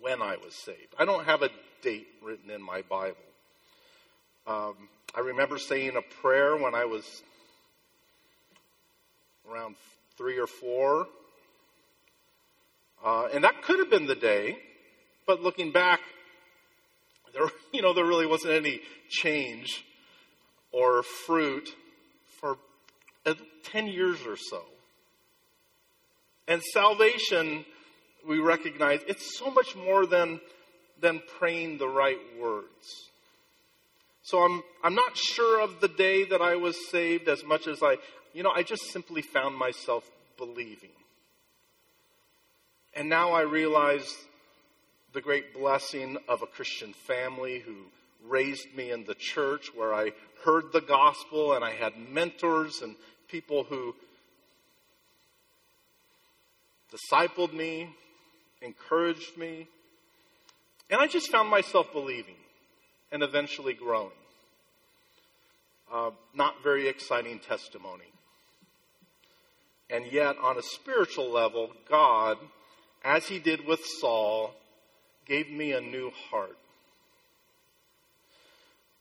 when 0.00 0.20
I 0.20 0.36
was 0.36 0.54
saved. 0.54 0.94
I 0.98 1.04
don't 1.04 1.24
have 1.24 1.42
a 1.42 1.50
date 1.82 2.08
written 2.22 2.50
in 2.50 2.60
my 2.60 2.82
Bible. 2.82 3.16
Um, 4.46 4.88
I 5.14 5.20
remember 5.20 5.58
saying 5.58 5.96
a 5.96 6.02
prayer 6.02 6.56
when 6.56 6.74
I 6.74 6.86
was 6.86 7.22
around 9.48 9.76
three 10.16 10.38
or 10.38 10.46
four. 10.46 11.06
Uh, 13.04 13.28
and 13.32 13.44
that 13.44 13.62
could 13.62 13.78
have 13.78 13.90
been 13.90 14.06
the 14.06 14.14
day, 14.14 14.58
but 15.26 15.42
looking 15.42 15.72
back, 15.72 16.00
there, 17.32 17.46
you 17.72 17.82
know, 17.82 17.92
there 17.92 18.04
really 18.04 18.26
wasn't 18.26 18.52
any 18.52 18.80
change 19.08 19.84
or 20.72 21.02
fruit 21.02 21.68
for 22.40 22.56
10 23.64 23.86
years 23.86 24.18
or 24.26 24.36
so. 24.36 24.62
And 26.50 26.60
salvation, 26.64 27.64
we 28.26 28.40
recognize, 28.40 28.98
it's 29.06 29.38
so 29.38 29.52
much 29.52 29.76
more 29.76 30.04
than, 30.04 30.40
than 31.00 31.22
praying 31.38 31.78
the 31.78 31.86
right 31.86 32.18
words. 32.40 33.08
So 34.24 34.40
I'm, 34.40 34.64
I'm 34.82 34.96
not 34.96 35.16
sure 35.16 35.60
of 35.60 35.80
the 35.80 35.86
day 35.86 36.24
that 36.24 36.42
I 36.42 36.56
was 36.56 36.90
saved 36.90 37.28
as 37.28 37.44
much 37.44 37.68
as 37.68 37.84
I, 37.84 37.98
you 38.34 38.42
know, 38.42 38.50
I 38.50 38.64
just 38.64 38.90
simply 38.90 39.22
found 39.22 39.54
myself 39.54 40.10
believing. 40.36 40.90
And 42.94 43.08
now 43.08 43.30
I 43.30 43.42
realize 43.42 44.12
the 45.12 45.20
great 45.20 45.54
blessing 45.54 46.18
of 46.28 46.42
a 46.42 46.48
Christian 46.48 46.94
family 46.94 47.60
who 47.60 47.76
raised 48.28 48.74
me 48.76 48.90
in 48.90 49.04
the 49.04 49.14
church 49.14 49.70
where 49.72 49.94
I 49.94 50.10
heard 50.44 50.72
the 50.72 50.80
gospel 50.80 51.52
and 51.52 51.64
I 51.64 51.70
had 51.70 51.92
mentors 51.96 52.82
and 52.82 52.96
people 53.28 53.62
who 53.62 53.94
discipled 56.90 57.52
me, 57.52 57.94
encouraged 58.62 59.36
me. 59.36 59.68
And 60.90 61.00
I 61.00 61.06
just 61.06 61.30
found 61.30 61.48
myself 61.48 61.92
believing 61.92 62.36
and 63.12 63.22
eventually 63.22 63.74
growing. 63.74 64.10
Uh, 65.92 66.10
not 66.34 66.62
very 66.62 66.88
exciting 66.88 67.38
testimony. 67.40 68.04
And 69.88 70.06
yet, 70.12 70.36
on 70.40 70.56
a 70.56 70.62
spiritual 70.62 71.30
level, 71.30 71.72
God 71.88 72.38
as 73.04 73.26
he 73.26 73.38
did 73.38 73.66
with 73.66 73.84
Saul, 73.84 74.54
gave 75.26 75.50
me 75.50 75.72
a 75.72 75.80
new 75.80 76.10
heart. 76.30 76.56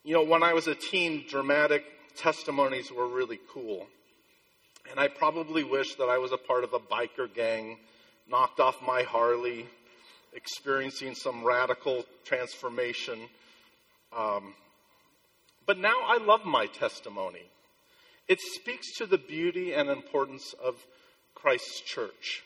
You 0.03 0.13
know, 0.13 0.23
when 0.23 0.43
I 0.43 0.53
was 0.53 0.67
a 0.67 0.75
teen, 0.75 1.25
dramatic 1.27 1.83
testimonies 2.15 2.91
were 2.91 3.07
really 3.07 3.39
cool. 3.51 3.87
And 4.89 4.99
I 4.99 5.07
probably 5.07 5.63
wish 5.63 5.95
that 5.95 6.05
I 6.05 6.17
was 6.17 6.31
a 6.31 6.37
part 6.37 6.63
of 6.63 6.73
a 6.73 6.79
biker 6.79 7.31
gang, 7.33 7.77
knocked 8.29 8.59
off 8.59 8.81
my 8.85 9.03
Harley, 9.03 9.67
experiencing 10.33 11.15
some 11.15 11.43
radical 11.43 12.05
transformation. 12.25 13.19
Um, 14.17 14.53
but 15.65 15.77
now 15.77 15.95
I 16.07 16.17
love 16.17 16.45
my 16.45 16.65
testimony. 16.65 17.43
It 18.27 18.39
speaks 18.41 18.97
to 18.97 19.05
the 19.05 19.17
beauty 19.17 19.73
and 19.73 19.89
importance 19.89 20.53
of 20.63 20.75
Christ's 21.35 21.81
church 21.81 22.43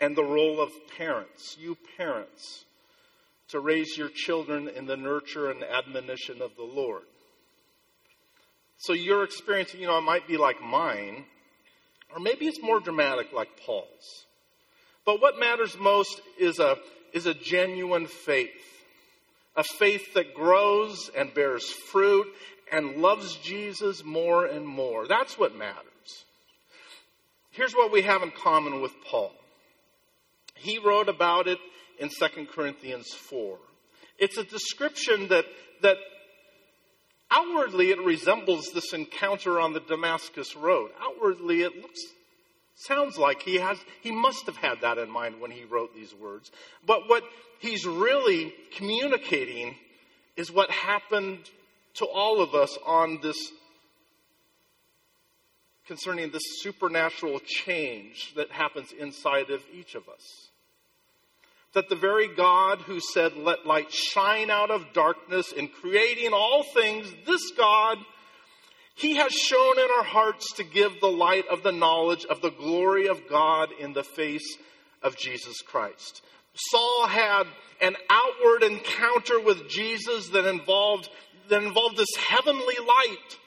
and 0.00 0.16
the 0.16 0.24
role 0.24 0.60
of 0.60 0.70
parents, 0.96 1.56
you 1.58 1.76
parents, 1.96 2.64
to 3.48 3.60
raise 3.60 3.96
your 3.96 4.08
children 4.08 4.68
in 4.68 4.86
the 4.86 4.96
nurture 4.96 5.50
and 5.50 5.62
admonition 5.62 6.42
of 6.42 6.56
the 6.56 6.64
Lord. 6.64 7.04
So 8.78 8.92
your 8.92 9.24
experience, 9.24 9.74
you 9.74 9.86
know, 9.86 9.98
it 9.98 10.02
might 10.02 10.28
be 10.28 10.36
like 10.36 10.62
mine, 10.62 11.24
or 12.14 12.20
maybe 12.20 12.46
it's 12.46 12.62
more 12.62 12.80
dramatic 12.80 13.32
like 13.32 13.48
Paul's. 13.64 14.26
But 15.04 15.20
what 15.20 15.38
matters 15.38 15.76
most 15.78 16.20
is 16.38 16.58
a, 16.58 16.76
is 17.12 17.26
a 17.26 17.34
genuine 17.34 18.06
faith. 18.06 18.50
A 19.56 19.64
faith 19.78 20.12
that 20.14 20.34
grows 20.34 21.10
and 21.16 21.32
bears 21.32 21.70
fruit 21.70 22.26
and 22.70 22.96
loves 22.96 23.36
Jesus 23.36 24.04
more 24.04 24.44
and 24.44 24.66
more. 24.66 25.06
That's 25.06 25.38
what 25.38 25.54
matters. 25.54 26.24
Here's 27.52 27.72
what 27.72 27.90
we 27.90 28.02
have 28.02 28.22
in 28.22 28.32
common 28.32 28.82
with 28.82 28.92
Paul. 29.06 29.32
He 30.54 30.78
wrote 30.78 31.08
about 31.08 31.46
it 31.46 31.58
in 31.98 32.10
2 32.10 32.46
Corinthians 32.46 33.14
4. 33.14 33.56
It's 34.18 34.36
a 34.36 34.44
description 34.44 35.28
that, 35.28 35.46
that 35.82 35.96
outwardly 37.30 37.90
it 37.90 38.00
resembles 38.00 38.70
this 38.72 38.92
encounter 38.92 39.60
on 39.60 39.72
the 39.72 39.80
Damascus 39.80 40.56
Road. 40.56 40.90
Outwardly 41.00 41.62
it 41.62 41.76
looks, 41.76 42.00
sounds 42.74 43.18
like 43.18 43.42
he 43.42 43.56
has, 43.56 43.78
he 44.02 44.10
must 44.10 44.46
have 44.46 44.56
had 44.56 44.80
that 44.82 44.98
in 44.98 45.10
mind 45.10 45.40
when 45.40 45.50
he 45.50 45.64
wrote 45.64 45.94
these 45.94 46.14
words. 46.14 46.50
But 46.86 47.08
what 47.08 47.24
he's 47.58 47.86
really 47.86 48.54
communicating 48.76 49.76
is 50.36 50.52
what 50.52 50.70
happened 50.70 51.38
to 51.94 52.06
all 52.06 52.40
of 52.40 52.54
us 52.54 52.76
on 52.86 53.20
this 53.22 53.36
concerning 55.86 56.30
this 56.30 56.42
supernatural 56.62 57.38
change 57.40 58.34
that 58.34 58.50
happens 58.50 58.92
inside 58.92 59.50
of 59.50 59.62
each 59.72 59.94
of 59.94 60.08
us. 60.08 60.50
That 61.74 61.88
the 61.88 61.96
very 61.96 62.28
God 62.28 62.80
who 62.80 63.00
said, 63.00 63.36
Let 63.36 63.66
light 63.66 63.92
shine 63.92 64.50
out 64.50 64.70
of 64.70 64.92
darkness 64.92 65.52
in 65.52 65.68
creating 65.68 66.32
all 66.32 66.64
things, 66.74 67.12
this 67.26 67.50
God, 67.56 67.98
He 68.94 69.16
has 69.16 69.32
shown 69.32 69.78
in 69.78 69.88
our 69.98 70.04
hearts 70.04 70.52
to 70.54 70.64
give 70.64 71.00
the 71.00 71.10
light 71.10 71.46
of 71.48 71.62
the 71.62 71.72
knowledge 71.72 72.24
of 72.24 72.40
the 72.40 72.50
glory 72.50 73.08
of 73.08 73.28
God 73.28 73.70
in 73.78 73.92
the 73.92 74.04
face 74.04 74.56
of 75.02 75.16
Jesus 75.16 75.60
Christ. 75.60 76.22
Saul 76.54 77.06
had 77.06 77.44
an 77.80 77.96
outward 78.08 78.62
encounter 78.62 79.38
with 79.38 79.68
Jesus 79.68 80.30
that 80.30 80.46
involved, 80.46 81.10
that 81.48 81.62
involved 81.62 81.98
this 81.98 82.16
heavenly 82.16 82.76
light. 82.78 83.38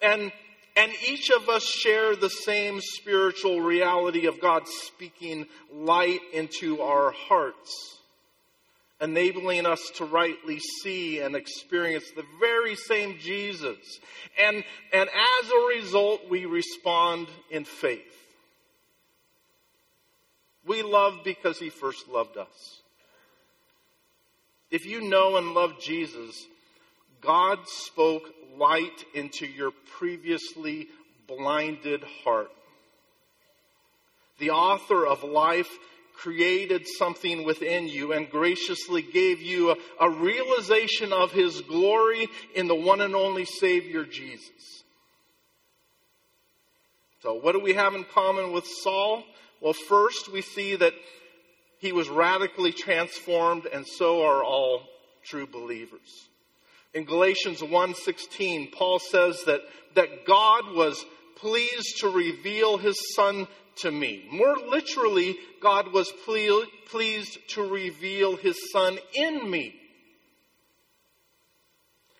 And 0.00 0.32
and 0.76 0.92
each 1.06 1.30
of 1.30 1.48
us 1.48 1.64
share 1.64 2.14
the 2.14 2.30
same 2.30 2.80
spiritual 2.80 3.60
reality 3.60 4.26
of 4.26 4.40
God 4.40 4.66
speaking 4.66 5.46
light 5.72 6.20
into 6.32 6.80
our 6.80 7.10
hearts, 7.10 7.98
enabling 9.00 9.66
us 9.66 9.90
to 9.96 10.04
rightly 10.04 10.58
see 10.58 11.18
and 11.20 11.34
experience 11.34 12.04
the 12.14 12.24
very 12.38 12.76
same 12.76 13.18
Jesus. 13.18 13.78
And, 14.42 14.62
and 14.92 15.08
as 15.08 15.50
a 15.50 15.66
result, 15.76 16.28
we 16.30 16.46
respond 16.46 17.26
in 17.50 17.64
faith. 17.64 18.04
We 20.66 20.82
love 20.82 21.20
because 21.24 21.58
he 21.58 21.70
first 21.70 22.08
loved 22.08 22.36
us. 22.36 22.80
If 24.70 24.86
you 24.86 25.00
know 25.00 25.36
and 25.36 25.52
love 25.52 25.80
Jesus, 25.80 26.46
God 27.20 27.58
spoke 27.66 28.32
light 28.58 29.04
into 29.14 29.46
your 29.46 29.72
previously 29.98 30.88
blinded 31.26 32.02
heart. 32.24 32.50
The 34.38 34.50
author 34.50 35.06
of 35.06 35.22
life 35.22 35.70
created 36.14 36.86
something 36.86 37.44
within 37.44 37.88
you 37.88 38.12
and 38.12 38.28
graciously 38.28 39.02
gave 39.02 39.40
you 39.40 39.70
a, 39.70 39.76
a, 40.00 40.10
realization 40.10 41.12
of 41.12 41.32
his 41.32 41.62
glory 41.62 42.26
in 42.54 42.68
the 42.68 42.74
one 42.74 43.00
and 43.00 43.14
only 43.14 43.46
Savior, 43.46 44.04
Jesus. 44.04 44.82
So, 47.22 47.34
what 47.34 47.52
do 47.52 47.60
we 47.60 47.74
have 47.74 47.94
in 47.94 48.04
common 48.04 48.52
with 48.52 48.66
Saul? 48.66 49.22
Well, 49.60 49.72
first, 49.72 50.30
we 50.30 50.42
see 50.42 50.76
that 50.76 50.94
he 51.78 51.92
was 51.92 52.08
radically 52.08 52.72
transformed, 52.72 53.66
and 53.66 53.86
so 53.86 54.22
are 54.22 54.44
all 54.44 54.82
true 55.22 55.46
believers. 55.46 56.29
In 56.92 57.04
Galatians 57.04 57.60
1:16, 57.60 58.72
Paul 58.72 58.98
says 58.98 59.44
that, 59.44 59.62
that 59.94 60.24
God 60.24 60.72
was 60.74 61.04
pleased 61.36 61.98
to 62.00 62.08
reveal 62.08 62.78
his 62.78 62.96
son 63.14 63.46
to 63.76 63.90
me. 63.90 64.26
More 64.30 64.56
literally, 64.56 65.38
God 65.60 65.92
was 65.92 66.12
ple- 66.24 66.66
pleased 66.90 67.38
to 67.50 67.62
reveal 67.62 68.36
his 68.36 68.58
son 68.72 68.98
in 69.14 69.48
me. 69.48 69.80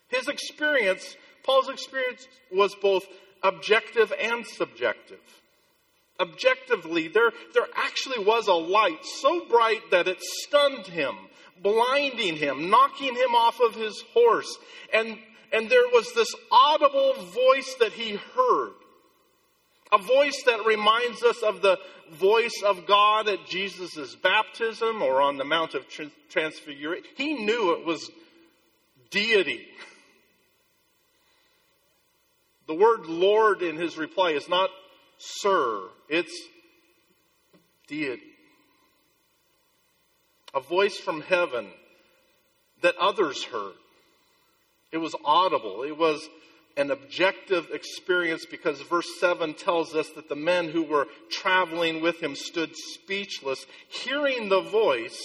His 0.09 0.29
experience, 0.29 1.17
Paul's 1.43 1.69
experience 1.69 2.27
was 2.51 2.75
both 2.77 3.05
objective 3.43 4.13
and 4.19 4.47
subjective. 4.47 5.21
Objectively, 6.19 7.09
there, 7.09 7.33
there 7.55 7.69
actually 7.77 8.25
was 8.25 8.47
a 8.47 8.55
light 8.55 9.05
so 9.05 9.47
bright 9.47 9.91
that 9.91 10.09
it 10.09 10.21
stunned 10.21 10.87
him 10.87 11.15
blinding 11.63 12.37
him, 12.37 12.71
knocking 12.71 13.15
him 13.15 13.35
off 13.35 13.61
of 13.61 13.75
his 13.75 14.03
horse. 14.13 14.59
And, 14.93 15.19
and 15.53 15.69
there 15.69 15.89
was 15.93 16.13
this 16.15 16.33
audible 16.51 17.15
voice 17.15 17.75
that 17.81 17.93
he 17.93 18.17
heard. 18.17 18.73
A 19.93 19.99
voice 19.99 20.43
that 20.47 20.65
reminds 20.67 21.23
us 21.23 21.43
of 21.43 21.63
the 21.63 21.79
voice 22.13 22.63
of 22.65 22.87
God 22.87 23.29
at 23.29 23.47
Jesus' 23.47 24.15
baptism 24.17 25.03
or 25.03 25.21
on 25.21 25.37
the 25.37 25.45
Mount 25.45 25.75
of 25.75 25.85
Transfiguration. 26.29 27.05
He 27.17 27.35
knew 27.35 27.73
it 27.73 27.85
was 27.85 28.09
deity. 29.11 29.67
The 32.69 32.75
word 32.75 33.07
Lord 33.07 33.63
in 33.63 33.77
his 33.77 33.99
reply 33.99 34.31
is 34.31 34.49
not 34.49 34.71
sir, 35.19 35.89
it's 36.09 36.41
deity 37.89 38.30
a 40.55 40.61
voice 40.61 40.97
from 40.97 41.23
heaven 41.23 41.69
that 42.83 42.97
others 42.99 43.45
heard. 43.45 43.75
It 44.93 44.99
was 44.99 45.15
audible. 45.25 45.83
It 45.83 45.97
was 45.97 46.29
an 46.77 46.91
objective 46.91 47.69
experience 47.73 48.47
because 48.47 48.81
verse 48.83 49.09
7 49.21 49.55
tells 49.55 49.95
us 49.95 50.09
that 50.11 50.29
the 50.29 50.37
men 50.37 50.71
who 50.71 50.83
were 50.83 51.07
traveling 51.31 52.01
with 52.01 52.23
him 52.23 52.35
stood 52.35 52.71
speechless, 52.75 53.67
hearing 53.89 54.49
the 54.49 54.61
voice, 54.61 55.21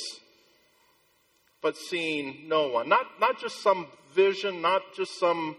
but 1.61 1.77
seeing 1.77 2.47
no 2.47 2.67
one. 2.67 2.89
Not, 2.89 3.05
not 3.19 3.39
just 3.39 3.61
some 3.61 3.87
vision, 4.13 4.61
not 4.61 4.81
just 4.95 5.19
some 5.19 5.55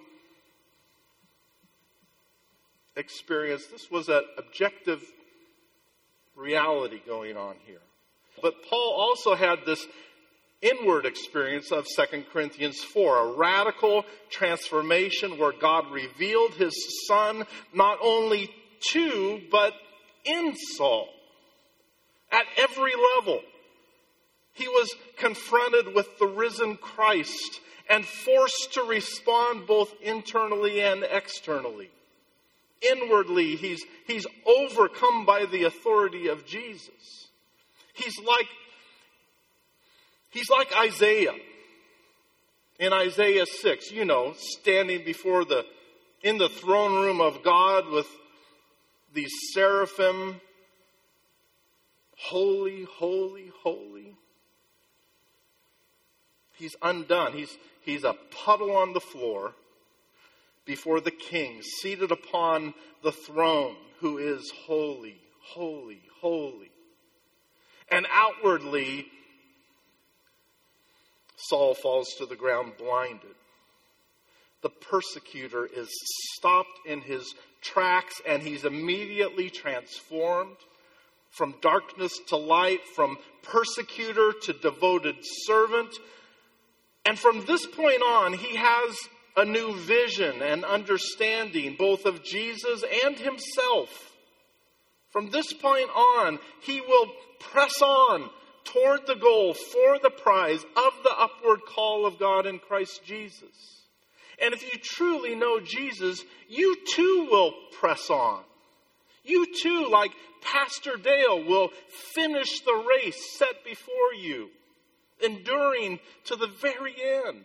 experience. 2.96 3.66
This 3.66 3.90
was 3.90 4.08
an 4.08 4.22
objective 4.38 5.02
reality 6.34 7.00
going 7.06 7.36
on 7.36 7.56
here. 7.66 7.80
But 8.42 8.62
Paul 8.68 8.94
also 8.96 9.34
had 9.34 9.60
this 9.64 9.86
inward 10.62 11.06
experience 11.06 11.70
of 11.70 11.86
2 11.86 12.24
Corinthians 12.32 12.82
4, 12.82 13.18
a 13.18 13.36
radical 13.36 14.04
transformation 14.30 15.38
where 15.38 15.52
God 15.52 15.90
revealed 15.90 16.52
his 16.54 17.06
son 17.06 17.44
not 17.72 17.98
only 18.02 18.50
to, 18.92 19.42
but 19.50 19.72
in 20.24 20.54
Saul. 20.76 21.08
At 22.32 22.46
every 22.56 22.92
level, 23.16 23.40
he 24.52 24.66
was 24.68 24.94
confronted 25.16 25.94
with 25.94 26.18
the 26.18 26.26
risen 26.26 26.76
Christ 26.76 27.60
and 27.88 28.04
forced 28.04 28.74
to 28.74 28.82
respond 28.82 29.66
both 29.66 29.92
internally 30.02 30.80
and 30.80 31.04
externally. 31.04 31.90
Inwardly, 32.82 33.56
he's, 33.56 33.84
he's 34.06 34.26
overcome 34.44 35.24
by 35.24 35.46
the 35.46 35.64
authority 35.64 36.28
of 36.28 36.46
Jesus. 36.46 37.25
He's 37.96 38.18
like, 38.18 38.46
he's 40.30 40.50
like 40.50 40.68
Isaiah 40.76 41.34
in 42.78 42.92
Isaiah 42.92 43.46
6, 43.46 43.90
you 43.90 44.04
know, 44.04 44.34
standing 44.36 45.04
before 45.04 45.44
the, 45.44 45.64
in 46.22 46.38
the 46.38 46.48
throne 46.48 46.92
room 46.94 47.20
of 47.20 47.42
God 47.42 47.88
with 47.90 48.06
these 49.14 49.32
seraphim 49.52 50.40
Holy, 52.18 52.84
holy, 52.84 53.52
holy. 53.62 54.16
He's 56.54 56.74
undone. 56.80 57.34
He's, 57.34 57.56
he's 57.82 58.04
a 58.04 58.14
puddle 58.44 58.74
on 58.74 58.94
the 58.94 59.00
floor 59.00 59.52
before 60.64 61.00
the 61.00 61.10
king, 61.10 61.62
seated 61.62 62.10
upon 62.10 62.74
the 63.02 63.12
throne, 63.12 63.76
who 64.00 64.18
is 64.18 64.50
holy, 64.66 65.20
holy, 65.40 66.00
holy. 66.20 66.70
And 67.90 68.06
outwardly, 68.10 69.06
Saul 71.36 71.74
falls 71.74 72.08
to 72.18 72.26
the 72.26 72.36
ground 72.36 72.72
blinded. 72.78 73.34
The 74.62 74.70
persecutor 74.70 75.66
is 75.66 75.88
stopped 76.34 76.78
in 76.86 77.00
his 77.00 77.34
tracks 77.62 78.20
and 78.26 78.42
he's 78.42 78.64
immediately 78.64 79.50
transformed 79.50 80.56
from 81.30 81.54
darkness 81.60 82.18
to 82.28 82.36
light, 82.36 82.80
from 82.94 83.18
persecutor 83.42 84.32
to 84.42 84.52
devoted 84.54 85.16
servant. 85.44 85.94
And 87.04 87.18
from 87.18 87.44
this 87.44 87.66
point 87.66 88.02
on, 88.02 88.32
he 88.32 88.56
has 88.56 88.96
a 89.36 89.44
new 89.44 89.76
vision 89.76 90.40
and 90.40 90.64
understanding 90.64 91.76
both 91.78 92.06
of 92.06 92.24
Jesus 92.24 92.82
and 93.04 93.18
himself. 93.18 94.15
From 95.16 95.30
this 95.30 95.50
point 95.50 95.88
on, 95.88 96.38
he 96.60 96.82
will 96.82 97.10
press 97.40 97.80
on 97.80 98.28
toward 98.64 99.06
the 99.06 99.14
goal 99.14 99.54
for 99.54 99.98
the 99.98 100.10
prize 100.10 100.62
of 100.62 100.92
the 101.02 101.14
upward 101.18 101.60
call 101.66 102.04
of 102.04 102.18
God 102.18 102.44
in 102.44 102.58
Christ 102.58 103.02
Jesus. 103.02 103.86
And 104.38 104.52
if 104.52 104.62
you 104.62 104.78
truly 104.78 105.34
know 105.34 105.58
Jesus, 105.58 106.22
you 106.50 106.76
too 106.94 107.28
will 107.30 107.54
press 107.80 108.10
on. 108.10 108.42
You 109.24 109.46
too, 109.62 109.88
like 109.90 110.10
Pastor 110.42 110.98
Dale, 111.02 111.42
will 111.42 111.70
finish 112.14 112.60
the 112.60 112.84
race 112.86 113.38
set 113.38 113.64
before 113.64 114.12
you, 114.20 114.50
enduring 115.24 115.98
to 116.26 116.36
the 116.36 116.48
very 116.60 116.94
end. 117.26 117.44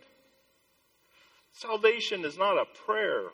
Salvation 1.54 2.26
is 2.26 2.38
not 2.38 2.58
a 2.58 2.66
prayer. 2.86 3.28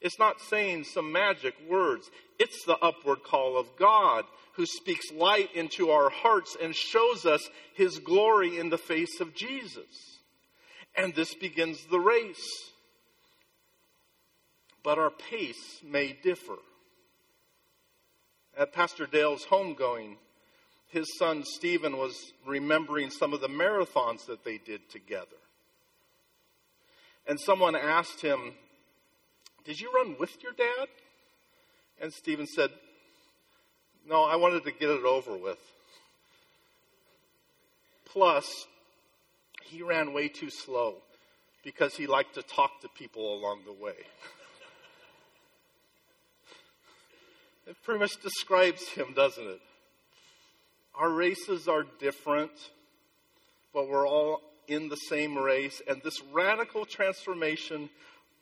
It's 0.00 0.18
not 0.18 0.40
saying 0.40 0.84
some 0.84 1.12
magic 1.12 1.54
words. 1.68 2.10
It's 2.38 2.64
the 2.64 2.78
upward 2.78 3.22
call 3.22 3.58
of 3.58 3.76
God 3.76 4.24
who 4.54 4.64
speaks 4.66 5.12
light 5.12 5.54
into 5.54 5.90
our 5.90 6.10
hearts 6.10 6.56
and 6.60 6.74
shows 6.74 7.26
us 7.26 7.48
his 7.74 7.98
glory 7.98 8.58
in 8.58 8.70
the 8.70 8.78
face 8.78 9.20
of 9.20 9.34
Jesus. 9.34 10.18
And 10.96 11.14
this 11.14 11.34
begins 11.34 11.84
the 11.86 12.00
race. 12.00 12.70
But 14.82 14.98
our 14.98 15.10
pace 15.10 15.80
may 15.84 16.16
differ. 16.22 16.56
At 18.58 18.72
Pastor 18.72 19.06
Dale's 19.06 19.44
homegoing, 19.44 20.16
his 20.88 21.06
son 21.18 21.44
Stephen 21.44 21.96
was 21.96 22.32
remembering 22.46 23.10
some 23.10 23.32
of 23.32 23.40
the 23.40 23.48
marathons 23.48 24.26
that 24.26 24.44
they 24.44 24.58
did 24.58 24.88
together. 24.90 25.36
And 27.26 27.38
someone 27.38 27.76
asked 27.76 28.22
him, 28.22 28.54
Did 29.64 29.80
you 29.80 29.92
run 29.92 30.16
with 30.18 30.42
your 30.42 30.52
dad? 30.52 30.88
And 32.00 32.12
Stephen 32.12 32.46
said, 32.46 32.70
No, 34.08 34.24
I 34.24 34.36
wanted 34.36 34.64
to 34.64 34.72
get 34.72 34.90
it 34.90 35.04
over 35.04 35.36
with. 35.36 35.58
Plus, 38.06 38.66
he 39.64 39.82
ran 39.82 40.12
way 40.12 40.28
too 40.28 40.50
slow 40.50 40.96
because 41.62 41.94
he 41.94 42.06
liked 42.06 42.34
to 42.34 42.42
talk 42.42 42.80
to 42.80 42.88
people 42.88 43.34
along 43.34 43.60
the 43.66 43.72
way. 43.72 43.92
it 47.66 47.76
pretty 47.84 48.00
much 48.00 48.20
describes 48.22 48.88
him, 48.88 49.12
doesn't 49.14 49.46
it? 49.46 49.60
Our 50.98 51.10
races 51.10 51.68
are 51.68 51.84
different, 52.00 52.50
but 53.72 53.88
we're 53.88 54.08
all 54.08 54.40
in 54.66 54.88
the 54.88 54.96
same 54.96 55.38
race. 55.38 55.80
And 55.86 56.02
this 56.02 56.20
radical 56.32 56.84
transformation 56.84 57.90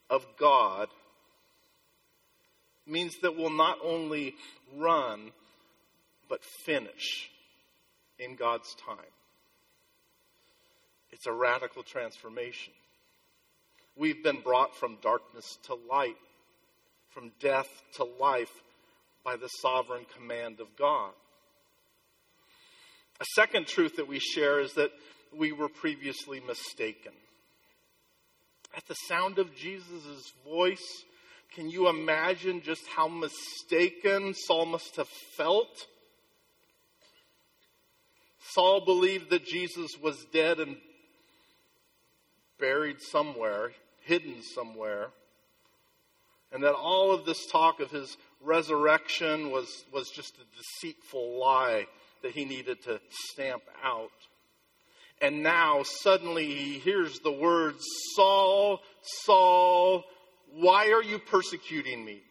of 0.09 0.25
God 0.39 0.89
means 2.89 3.17
that 3.23 3.37
we'll 3.37 3.51
not 3.51 3.79
only 3.83 4.35
run, 4.77 5.31
but 6.29 6.45
finish 6.65 7.31
in 8.19 8.37
God's 8.37 8.75
time. 8.87 9.13
It's 11.11 11.27
a 11.27 11.33
radical 11.33 11.83
transformation. 11.83 12.73
We've 13.97 14.23
been 14.23 14.41
brought 14.41 14.77
from 14.77 14.99
darkness 15.03 15.59
to 15.65 15.75
light, 15.75 16.17
from 17.11 17.33
death 17.41 17.69
to 17.97 18.05
life 18.05 18.53
by 19.25 19.37
the 19.37 19.49
sovereign 19.49 20.07
command 20.17 20.61
of 20.61 20.69
God. 20.79 21.11
A 23.21 23.25
second 23.35 23.67
truth 23.67 23.97
that 23.97 24.07
we 24.07 24.21
share 24.21 24.61
is 24.61 24.75
that 24.75 24.93
we 25.37 25.51
were 25.53 25.69
previously 25.69 26.41
mistaken. 26.47 27.13
At 28.77 28.87
the 28.87 28.95
sound 29.09 29.39
of 29.39 29.57
Jesus' 29.57 30.33
voice, 30.49 31.05
can 31.55 31.71
you 31.71 31.89
imagine 31.89 32.63
just 32.63 32.87
how 32.87 33.09
mistaken 33.09 34.35
Saul 34.35 34.67
must 34.67 34.97
have 34.97 35.09
felt? 35.09 35.87
Saul 38.51 38.85
believed 38.85 39.31
that 39.31 39.45
Jesus 39.45 39.93
was 40.03 40.25
dead 40.33 40.59
and 40.59 40.77
buried 42.59 43.01
somewhere, 43.01 43.73
hidden 44.05 44.43
somewhere, 44.55 45.09
and 46.53 46.63
that 46.63 46.75
all 46.75 47.13
of 47.13 47.27
this 47.27 47.47
talk 47.47 47.81
of 47.81 47.91
his 47.91 48.17
resurrection 48.43 49.51
was, 49.51 49.85
was 49.93 50.11
just 50.11 50.35
a 50.37 50.57
deceitful 50.57 51.39
lie 51.39 51.87
that 52.23 52.33
he 52.33 52.45
needed 52.45 52.83
to 52.85 53.01
stamp 53.11 53.63
out. 53.83 54.11
And 55.21 55.43
now 55.43 55.83
suddenly 55.83 56.47
he 56.47 56.79
hears 56.79 57.19
the 57.21 57.33
words, 57.33 57.85
Saul, 58.15 58.81
Saul, 59.25 60.05
why 60.55 60.91
are 60.93 61.03
you 61.03 61.19
persecuting 61.19 62.05
me? 62.05 62.23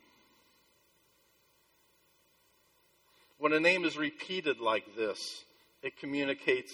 When 3.40 3.54
a 3.54 3.60
name 3.60 3.86
is 3.86 3.98
repeated 3.98 4.60
like 4.60 4.96
this, 4.96 5.44
it 5.84 5.98
communicates 6.00 6.74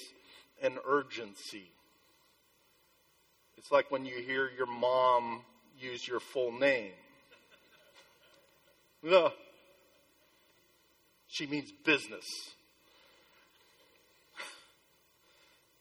an 0.61 0.77
urgency. 0.87 1.69
It's 3.57 3.71
like 3.71 3.91
when 3.91 4.05
you 4.05 4.15
hear 4.15 4.49
your 4.55 4.65
mom 4.65 5.41
use 5.77 6.07
your 6.07 6.19
full 6.19 6.51
name. 6.51 6.91
Ugh. 9.11 9.31
She 11.27 11.47
means 11.47 11.71
business. 11.85 12.25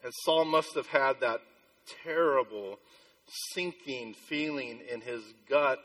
And 0.04 0.12
Saul 0.24 0.44
must 0.44 0.74
have 0.74 0.88
had 0.88 1.20
that 1.20 1.42
terrible 2.02 2.80
sinking 3.52 4.14
feeling 4.14 4.80
in 4.90 5.00
his 5.00 5.22
gut, 5.48 5.78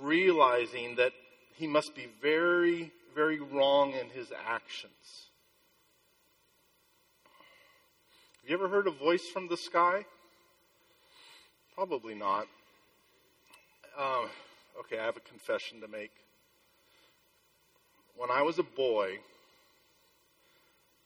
realizing 0.00 0.96
that 0.96 1.12
he 1.54 1.66
must 1.66 1.94
be 1.94 2.08
very, 2.20 2.92
very 3.14 3.40
wrong 3.40 3.92
in 3.92 4.08
his 4.10 4.32
actions. 4.46 5.28
Have 8.42 8.50
you 8.50 8.56
ever 8.56 8.68
heard 8.68 8.86
a 8.86 8.90
voice 8.90 9.26
from 9.32 9.48
the 9.48 9.56
sky? 9.56 10.04
Probably 11.74 12.14
not. 12.14 12.46
Uh, 13.96 14.26
okay, 14.80 14.98
I 14.98 15.04
have 15.04 15.16
a 15.16 15.20
confession 15.20 15.80
to 15.80 15.88
make. 15.88 16.12
When 18.16 18.30
I 18.30 18.42
was 18.42 18.58
a 18.58 18.62
boy, 18.62 19.18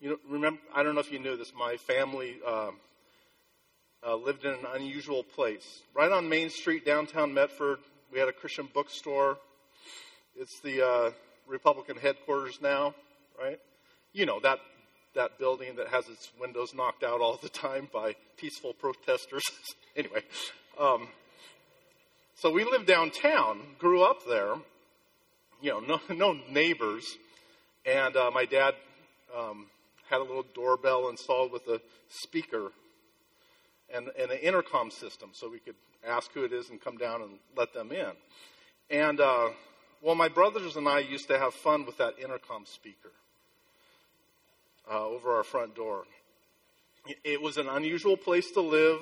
you 0.01 0.11
know, 0.11 0.17
remember, 0.29 0.61
I 0.75 0.83
don't 0.83 0.95
know 0.95 1.01
if 1.01 1.13
you 1.13 1.19
knew 1.19 1.37
this, 1.37 1.53
my 1.57 1.77
family 1.77 2.37
uh, 2.47 2.71
uh, 4.07 4.17
lived 4.17 4.45
in 4.45 4.53
an 4.53 4.67
unusual 4.75 5.23
place. 5.23 5.83
Right 5.95 6.11
on 6.11 6.29
Main 6.29 6.51
Street, 6.51 6.85
downtown 6.85 7.33
Medford, 7.33 7.79
we 8.13 8.19
had 8.19 8.29
a 8.29 8.33
Christian 8.33 8.69
bookstore. 8.73 9.39
It's 10.37 10.61
the 10.61 10.87
uh, 10.87 11.11
Republican 11.47 11.97
headquarters 11.97 12.59
now, 12.61 12.95
right? 13.41 13.59
You 14.13 14.27
know, 14.27 14.41
that, 14.41 14.59
that 15.15 15.39
building 15.39 15.77
that 15.77 15.89
has 15.89 16.09
its 16.09 16.31
windows 16.39 16.75
knocked 16.75 17.03
out 17.03 17.21
all 17.21 17.39
the 17.43 17.49
time 17.49 17.89
by 17.93 18.15
peaceful 18.37 18.75
protesters. 18.75 19.43
anyway, 19.97 20.21
um, 20.79 21.09
so 22.37 22.51
we 22.51 22.65
lived 22.65 22.87
downtown, 22.87 23.61
grew 23.79 24.03
up 24.03 24.19
there, 24.29 24.55
you 25.63 25.71
know, 25.71 25.81
no, 25.81 26.01
no 26.15 26.39
neighbors. 26.51 27.05
And 27.87 28.17
uh, 28.17 28.31
my 28.33 28.45
dad 28.45 28.75
um, 29.37 29.67
had 30.11 30.19
a 30.19 30.25
little 30.25 30.45
doorbell 30.55 31.09
installed 31.09 31.53
with 31.53 31.67
a 31.69 31.81
speaker 32.09 32.71
and, 33.93 34.09
and 34.19 34.31
an 34.31 34.39
intercom 34.39 34.91
system 34.91 35.31
so 35.33 35.51
we 35.51 35.59
could 35.59 35.75
ask 36.07 36.33
who 36.33 36.45
it 36.45 36.53
is 36.53 36.71
and 36.71 36.81
come 36.81 36.97
down 36.97 37.23
and 37.23 37.33
let 37.57 37.73
them 37.73 37.91
in. 37.93 38.13
And, 38.91 39.21
uh, 39.21 39.49
well, 40.03 40.15
my 40.15 40.29
brothers 40.29 40.77
and 40.77 40.87
I 40.87 40.99
used 40.99 41.29
to 41.29 41.39
have 41.39 41.55
fun 41.55 41.87
with 41.87 41.97
that 41.99 42.15
intercom 42.19 42.67
speaker 42.67 43.13
uh, 44.91 45.07
over 45.07 45.35
our 45.35 45.45
front 45.45 45.75
door. 45.75 46.05
It 47.23 47.41
was 47.41 47.57
an 47.57 47.69
unusual 47.69 48.17
place 48.17 48.51
to 48.53 48.61
live. 48.61 49.01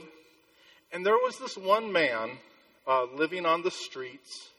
And 0.93 1.07
there 1.07 1.15
was 1.15 1.39
this 1.39 1.57
one 1.57 1.93
man 1.93 2.39
uh, 2.87 3.05
living 3.15 3.47
on 3.47 3.63
the 3.63 3.71
streets, 3.71 4.51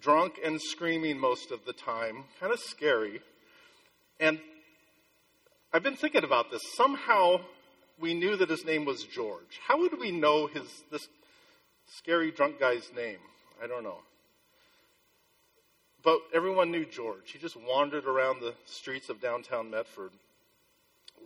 drunk 0.00 0.38
and 0.44 0.60
screaming 0.60 1.18
most 1.18 1.50
of 1.50 1.64
the 1.66 1.72
time, 1.72 2.24
kind 2.40 2.52
of 2.52 2.60
scary. 2.60 3.20
And 4.20 4.38
I've 5.72 5.82
been 5.82 5.96
thinking 5.96 6.24
about 6.24 6.50
this. 6.50 6.62
Somehow 6.76 7.40
we 8.00 8.14
knew 8.14 8.36
that 8.36 8.50
his 8.50 8.64
name 8.64 8.84
was 8.84 9.04
George. 9.04 9.60
How 9.66 9.78
would 9.78 9.98
we 9.98 10.10
know 10.10 10.46
his 10.46 10.84
this 10.90 11.08
scary 11.86 12.30
drunk 12.30 12.58
guy's 12.58 12.90
name? 12.94 13.18
I 13.62 13.66
don't 13.66 13.84
know. 13.84 13.98
But 16.02 16.18
everyone 16.34 16.70
knew 16.70 16.84
George. 16.84 17.32
He 17.32 17.38
just 17.38 17.56
wandered 17.56 18.04
around 18.04 18.40
the 18.40 18.54
streets 18.66 19.08
of 19.08 19.20
downtown 19.20 19.70
Medford, 19.70 20.10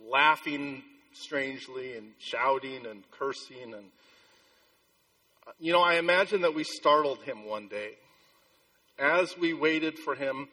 laughing 0.09 0.83
strangely 1.13 1.97
and 1.97 2.11
shouting 2.19 2.85
and 2.85 3.03
cursing 3.11 3.73
and 3.73 3.85
you 5.59 5.73
know, 5.73 5.81
I 5.81 5.95
imagine 5.95 6.41
that 6.41 6.53
we 6.53 6.63
startled 6.63 7.23
him 7.23 7.45
one 7.45 7.67
day 7.67 7.93
as 8.99 9.35
we 9.37 9.53
waited 9.53 9.97
for 9.97 10.13
him 10.13 10.47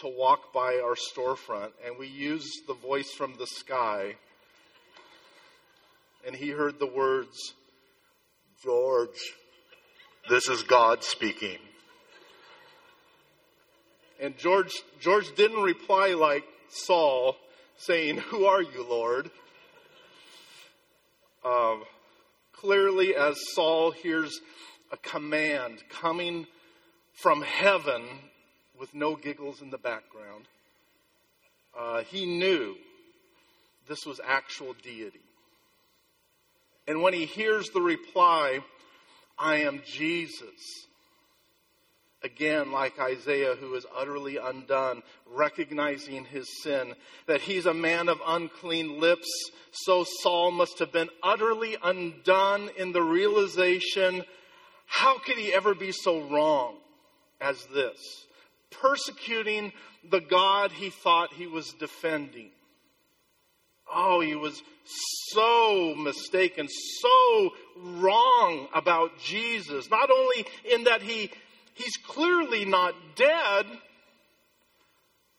to 0.00 0.08
walk 0.08 0.52
by 0.52 0.80
our 0.82 0.96
storefront 0.96 1.70
and 1.86 1.96
we 1.98 2.08
used 2.08 2.66
the 2.66 2.74
voice 2.74 3.12
from 3.12 3.34
the 3.38 3.46
sky 3.46 4.16
and 6.26 6.34
he 6.34 6.50
heard 6.50 6.78
the 6.78 6.86
words, 6.86 7.54
George, 8.62 9.34
this 10.28 10.48
is 10.48 10.62
God 10.62 11.04
speaking. 11.04 11.58
And 14.20 14.36
George, 14.38 14.72
George 15.00 15.34
didn't 15.34 15.62
reply 15.62 16.14
like 16.14 16.44
Saul, 16.68 17.36
saying, 17.76 18.18
Who 18.18 18.46
are 18.46 18.62
you, 18.62 18.86
Lord? 18.88 19.30
Uh, 21.44 21.76
clearly, 22.52 23.14
as 23.14 23.36
Saul 23.52 23.90
hears 23.90 24.40
a 24.90 24.96
command 24.96 25.82
coming 25.90 26.46
from 27.12 27.42
heaven 27.42 28.02
with 28.78 28.94
no 28.94 29.14
giggles 29.14 29.60
in 29.60 29.70
the 29.70 29.78
background, 29.78 30.46
uh, 31.78 32.02
he 32.02 32.24
knew 32.24 32.76
this 33.88 34.06
was 34.06 34.20
actual 34.26 34.74
deity. 34.82 35.20
And 36.86 37.02
when 37.02 37.14
he 37.14 37.24
hears 37.24 37.68
the 37.70 37.80
reply, 37.80 38.60
I 39.38 39.56
am 39.56 39.82
Jesus, 39.86 40.86
again, 42.22 42.72
like 42.72 42.98
Isaiah, 43.00 43.56
who 43.56 43.74
is 43.74 43.86
utterly 43.96 44.36
undone, 44.36 45.02
recognizing 45.26 46.24
his 46.24 46.46
sin, 46.62 46.94
that 47.26 47.40
he's 47.40 47.66
a 47.66 47.74
man 47.74 48.08
of 48.08 48.20
unclean 48.26 49.00
lips, 49.00 49.28
so 49.72 50.04
Saul 50.22 50.50
must 50.50 50.78
have 50.78 50.92
been 50.92 51.10
utterly 51.22 51.76
undone 51.82 52.70
in 52.76 52.92
the 52.92 53.02
realization 53.02 54.24
how 54.86 55.18
could 55.18 55.36
he 55.36 55.52
ever 55.52 55.74
be 55.74 55.92
so 55.92 56.22
wrong 56.22 56.76
as 57.40 57.64
this? 57.66 57.98
Persecuting 58.70 59.72
the 60.08 60.20
God 60.20 60.72
he 60.72 60.90
thought 60.90 61.32
he 61.32 61.46
was 61.46 61.72
defending. 61.72 62.50
Oh, 63.92 64.20
he 64.20 64.34
was 64.34 64.60
so 65.32 65.94
mistaken, 65.96 66.68
so 66.68 67.50
wrong 67.76 68.68
about 68.74 69.18
Jesus. 69.18 69.90
Not 69.90 70.10
only 70.10 70.46
in 70.70 70.84
that 70.84 71.02
he 71.02 71.30
he's 71.74 71.96
clearly 72.06 72.64
not 72.64 72.94
dead, 73.16 73.66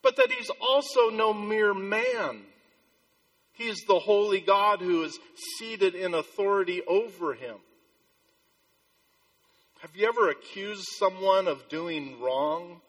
but 0.01 0.15
that 0.17 0.31
he's 0.31 0.51
also 0.61 1.09
no 1.09 1.33
mere 1.33 1.73
man. 1.73 2.41
He's 3.53 3.79
the 3.87 3.99
holy 3.99 4.41
God 4.41 4.81
who 4.81 5.03
is 5.03 5.17
seated 5.57 5.95
in 5.95 6.13
authority 6.13 6.81
over 6.87 7.33
him. 7.33 7.55
Have 9.79 9.95
you 9.95 10.07
ever 10.07 10.29
accused 10.29 10.85
someone 10.97 11.47
of 11.47 11.69
doing 11.69 12.19
wrong 12.19 12.81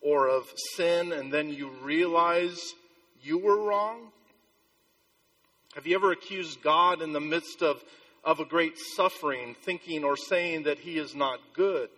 or 0.00 0.28
of 0.28 0.44
sin 0.76 1.12
and 1.12 1.32
then 1.32 1.50
you 1.50 1.68
realize 1.82 2.58
you 3.22 3.38
were 3.38 3.60
wrong? 3.60 4.12
Have 5.74 5.88
you 5.88 5.96
ever 5.96 6.12
accused 6.12 6.62
God 6.62 7.02
in 7.02 7.12
the 7.12 7.20
midst 7.20 7.60
of, 7.60 7.82
of 8.22 8.38
a 8.38 8.44
great 8.44 8.78
suffering, 8.78 9.56
thinking 9.64 10.04
or 10.04 10.16
saying 10.16 10.64
that 10.64 10.78
He 10.78 10.98
is 10.98 11.16
not 11.16 11.40
good? 11.52 11.88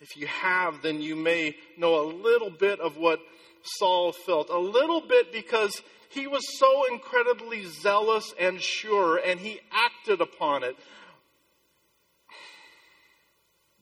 If 0.00 0.16
you 0.16 0.28
have, 0.28 0.80
then 0.80 1.00
you 1.00 1.16
may 1.16 1.56
know 1.76 2.00
a 2.00 2.06
little 2.06 2.50
bit 2.50 2.78
of 2.78 2.96
what 2.96 3.18
Saul 3.62 4.12
felt. 4.12 4.48
A 4.50 4.58
little 4.58 5.00
bit 5.00 5.32
because 5.32 5.82
he 6.08 6.28
was 6.28 6.58
so 6.58 6.84
incredibly 6.92 7.64
zealous 7.64 8.32
and 8.38 8.60
sure, 8.60 9.16
and 9.16 9.40
he 9.40 9.60
acted 9.72 10.20
upon 10.20 10.62
it. 10.62 10.76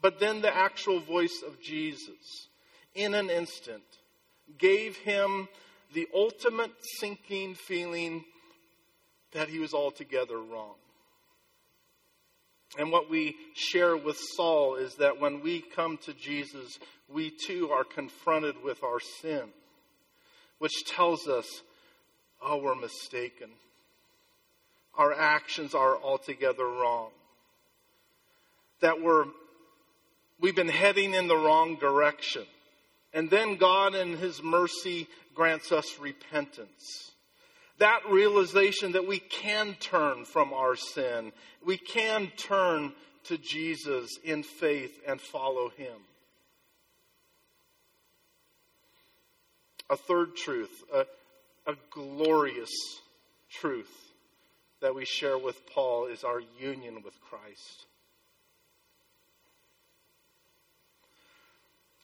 But 0.01 0.21
then 0.21 0.41
the 0.41 0.55
actual 0.55 1.01
voice 1.01 1.43
of 1.47 1.61
Jesus, 1.61 2.49
in 2.95 3.15
an 3.15 3.29
instant, 3.29 3.83
gave 4.57 4.97
him 4.97 5.49
the 5.93 6.09
ultimate 6.15 6.73
sinking 6.99 7.57
feeling 7.57 8.25
that 9.35 9.49
he 9.49 9.59
was 9.59 9.75
altogether 9.75 10.39
wrong. 10.39 10.75
And 12.79 12.91
what 12.91 13.11
we 13.11 13.37
share 13.55 13.97
with 13.97 14.19
Saul 14.19 14.77
is 14.77 14.97
that 14.97 15.21
when 15.21 15.43
we 15.43 15.61
come 15.61 15.99
to 15.99 16.15
Jesus, 16.15 16.79
we 17.13 17.31
too 17.31 17.71
are 17.71 17.85
confronted 17.85 18.57
with 18.65 18.83
our 18.83 18.99
sin, 19.21 19.43
which 20.59 20.85
tells 20.87 21.29
us, 21.29 21.47
oh, 22.43 22.57
we're 22.57 22.75
mistaken. 22.75 23.51
Our 24.97 25.13
actions 25.13 25.75
are 25.75 25.97
altogether 25.97 26.67
wrong. 26.67 27.11
That 28.81 29.01
we're, 29.01 29.27
we've 30.41 30.57
been 30.57 30.69
heading 30.69 31.15
in 31.15 31.29
the 31.29 31.37
wrong 31.37 31.77
direction. 31.77 32.45
And 33.13 33.31
then 33.31 33.57
God, 33.57 33.95
in 33.95 34.17
His 34.17 34.43
mercy, 34.43 35.07
grants 35.35 35.71
us 35.71 35.99
repentance. 36.01 37.13
That 37.79 38.01
realization 38.09 38.93
that 38.93 39.07
we 39.07 39.19
can 39.19 39.75
turn 39.81 40.25
from 40.25 40.53
our 40.53 40.77
sin, 40.77 41.33
we 41.65 41.77
can 41.77 42.31
turn 42.37 42.93
to 43.25 43.39
Jesus 43.39 44.19
in 44.23 44.43
faith 44.43 45.01
and 45.07 45.21
follow 45.21 45.71
Him. 45.71 45.97
A 49.91 49.97
third 49.97 50.37
truth, 50.37 50.83
a, 50.95 51.07
a 51.67 51.75
glorious 51.91 52.73
truth 53.51 53.91
that 54.81 54.95
we 54.95 55.05
share 55.05 55.39
with 55.39 55.67
Paul 55.67 56.07
is 56.07 56.25
our 56.25 56.41
union 56.59 57.03
with 57.03 57.21
Christ. 57.21 57.87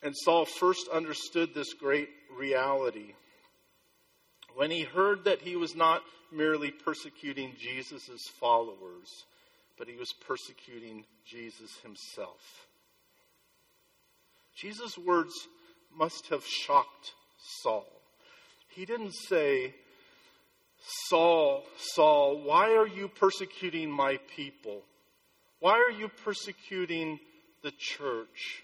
And 0.03 0.15
Saul 0.17 0.45
first 0.45 0.87
understood 0.89 1.53
this 1.53 1.73
great 1.73 2.09
reality 2.35 3.13
when 4.55 4.71
he 4.71 4.81
heard 4.83 5.25
that 5.25 5.41
he 5.41 5.55
was 5.55 5.75
not 5.75 6.01
merely 6.31 6.71
persecuting 6.71 7.53
Jesus' 7.59 8.27
followers, 8.39 9.25
but 9.77 9.87
he 9.87 9.95
was 9.95 10.13
persecuting 10.27 11.05
Jesus 11.25 11.71
himself. 11.81 12.67
Jesus' 14.55 14.97
words 14.97 15.33
must 15.97 16.27
have 16.27 16.45
shocked 16.45 17.13
Saul. 17.61 17.87
He 18.69 18.85
didn't 18.85 19.13
say, 19.13 19.73
Saul, 21.09 21.63
Saul, 21.77 22.41
why 22.43 22.75
are 22.75 22.87
you 22.87 23.07
persecuting 23.07 23.91
my 23.91 24.17
people? 24.35 24.81
Why 25.59 25.73
are 25.73 25.91
you 25.91 26.09
persecuting 26.09 27.19
the 27.63 27.71
church? 27.77 28.63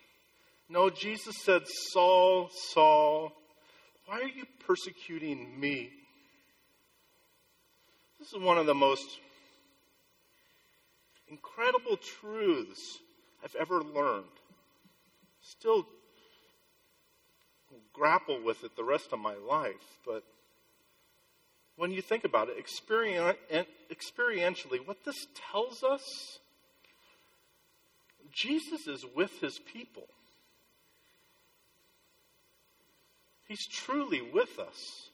No, 0.69 0.89
Jesus 0.89 1.36
said, 1.43 1.63
Saul, 1.91 2.50
Saul, 2.73 3.32
why 4.08 4.22
are 4.22 4.28
you 4.28 4.46
persecuting 4.65 5.60
me? 5.60 5.91
This 8.20 8.30
is 8.30 8.39
one 8.39 8.58
of 8.58 8.65
the 8.65 8.74
most 8.74 9.06
incredible 11.30 11.98
truths 11.98 13.00
I've 13.43 13.56
ever 13.56 13.84
learned. 13.84 14.26
Still 15.41 15.86
grapple 17.93 18.41
with 18.43 18.64
it 18.64 18.78
the 18.78 18.84
rest 18.84 19.12
of 19.12 19.20
my 19.20 19.36
life, 19.36 19.99
but 20.05 20.24
when 21.76 21.91
you 21.91 22.01
think 22.01 22.24
about 22.24 22.47
it, 22.49 22.58
experientially, 22.58 24.88
what 24.88 25.03
this 25.03 25.28
tells 25.51 25.84
us, 25.84 26.39
Jesus 28.32 28.88
is 28.88 29.05
with 29.16 29.41
his 29.41 29.60
people. 29.60 30.08
He's 33.48 33.66
truly 33.66 34.22
with 34.22 34.60
us. 34.60 35.10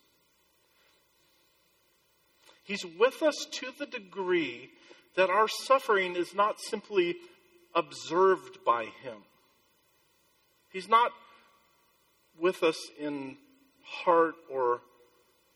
He's 2.63 2.85
with 2.85 3.21
us 3.21 3.45
to 3.51 3.67
the 3.77 3.85
degree 3.85 4.71
that 5.15 5.29
our 5.29 5.47
suffering 5.47 6.15
is 6.15 6.33
not 6.33 6.59
simply 6.59 7.15
observed 7.75 8.63
by 8.65 8.85
Him. 8.85 9.17
He's 10.71 10.87
not 10.87 11.11
with 12.39 12.63
us 12.63 12.77
in 12.99 13.37
heart 13.83 14.35
or 14.49 14.81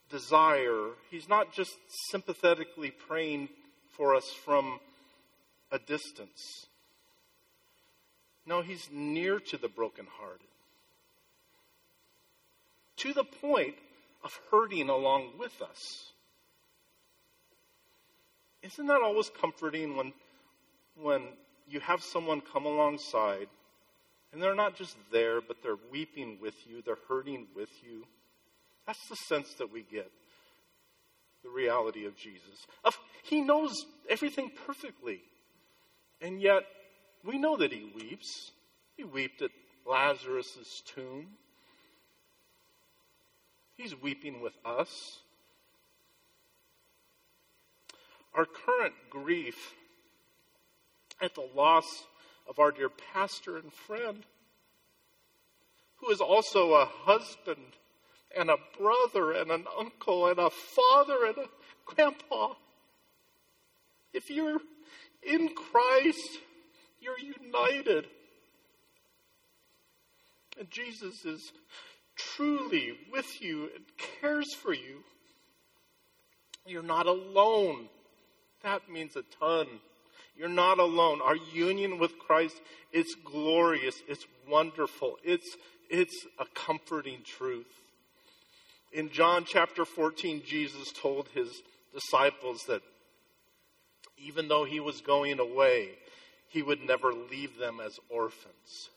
desire. 0.09 0.89
He's 1.09 1.27
not 1.27 1.53
just 1.53 1.75
sympathetically 2.11 2.91
praying 2.91 3.49
for 3.95 4.13
us 4.13 4.29
from 4.45 4.79
a 5.71 5.79
distance. 5.79 6.67
No, 8.45 8.61
He's 8.61 8.89
near 8.91 9.39
to 9.39 9.57
the 9.57 9.69
brokenhearted 9.69 10.47
to 12.97 13.13
the 13.13 13.23
point 13.23 13.75
of 14.23 14.39
hurting 14.51 14.89
along 14.89 15.37
with 15.39 15.61
us. 15.61 16.11
Isn't 18.63 18.87
that 18.87 19.01
always 19.01 19.29
comforting 19.29 19.95
when, 19.95 20.13
when 20.95 21.21
you 21.67 21.79
have 21.79 22.01
someone 22.01 22.41
come 22.41 22.65
alongside 22.65 23.47
and 24.33 24.41
they're 24.41 24.55
not 24.55 24.75
just 24.75 24.97
there, 25.11 25.39
but 25.41 25.57
they're 25.63 25.77
weeping 25.91 26.39
with 26.41 26.55
you, 26.65 26.81
they're 26.81 26.97
hurting 27.07 27.47
with 27.55 27.69
you? 27.83 28.05
That's 28.85 29.07
the 29.09 29.15
sense 29.15 29.53
that 29.55 29.71
we 29.71 29.83
get 29.83 30.11
the 31.43 31.49
reality 31.49 32.05
of 32.05 32.15
Jesus. 32.17 32.65
Of, 32.83 32.97
he 33.23 33.41
knows 33.41 33.73
everything 34.09 34.51
perfectly. 34.65 35.21
And 36.19 36.41
yet, 36.41 36.63
we 37.23 37.37
know 37.37 37.57
that 37.57 37.71
he 37.71 37.91
weeps. 37.95 38.51
He 38.95 39.03
wept 39.03 39.41
at 39.41 39.51
Lazarus' 39.85 40.81
tomb. 40.85 41.27
He's 43.77 43.95
weeping 43.95 44.41
with 44.41 44.57
us. 44.65 45.19
Our 48.33 48.45
current 48.45 48.95
grief 49.09 49.73
at 51.21 51.35
the 51.35 51.47
loss 51.55 51.85
of 52.49 52.59
our 52.59 52.71
dear 52.71 52.89
pastor 52.89 53.57
and 53.57 53.71
friend, 53.71 54.23
who 55.97 56.09
is 56.11 56.21
also 56.21 56.73
a 56.73 56.85
husband 56.85 57.75
and 58.35 58.49
a 58.49 58.57
brother 58.79 59.31
and 59.31 59.51
an 59.51 59.65
uncle 59.79 60.27
and 60.27 60.39
a 60.39 60.49
father 60.49 61.25
and 61.27 61.37
a 61.37 61.45
grandpa. 61.85 62.53
If 64.13 64.29
you're 64.29 64.59
in 65.23 65.49
Christ, 65.49 66.39
you're 66.99 67.19
united. 67.19 68.07
And 70.59 70.69
Jesus 70.71 71.25
is 71.25 71.51
truly 72.17 72.97
with 73.11 73.41
you 73.41 73.69
and 73.75 73.85
cares 74.21 74.53
for 74.53 74.73
you. 74.73 75.03
You're 76.65 76.83
not 76.83 77.07
alone. 77.07 77.87
That 78.63 78.89
means 78.89 79.15
a 79.15 79.23
ton. 79.39 79.67
You're 80.35 80.49
not 80.49 80.79
alone. 80.79 81.21
Our 81.21 81.35
union 81.35 81.97
with 81.99 82.19
Christ 82.19 82.61
is 82.91 83.15
glorious. 83.23 83.95
It's 84.07 84.25
wonderful. 84.47 85.17
It's, 85.23 85.55
it's 85.89 86.25
a 86.39 86.45
comforting 86.53 87.19
truth. 87.23 87.67
In 88.91 89.09
John 89.09 89.45
chapter 89.45 89.85
14, 89.85 90.43
Jesus 90.45 90.91
told 90.91 91.27
his 91.29 91.61
disciples 91.93 92.63
that 92.67 92.81
even 94.17 94.47
though 94.47 94.63
he 94.63 94.79
was 94.79 95.01
going 95.01 95.39
away, 95.39 95.89
he 96.49 96.61
would 96.61 96.81
never 96.81 97.13
leave 97.13 97.57
them 97.57 97.79
as 97.83 97.99
orphans. 98.09 98.89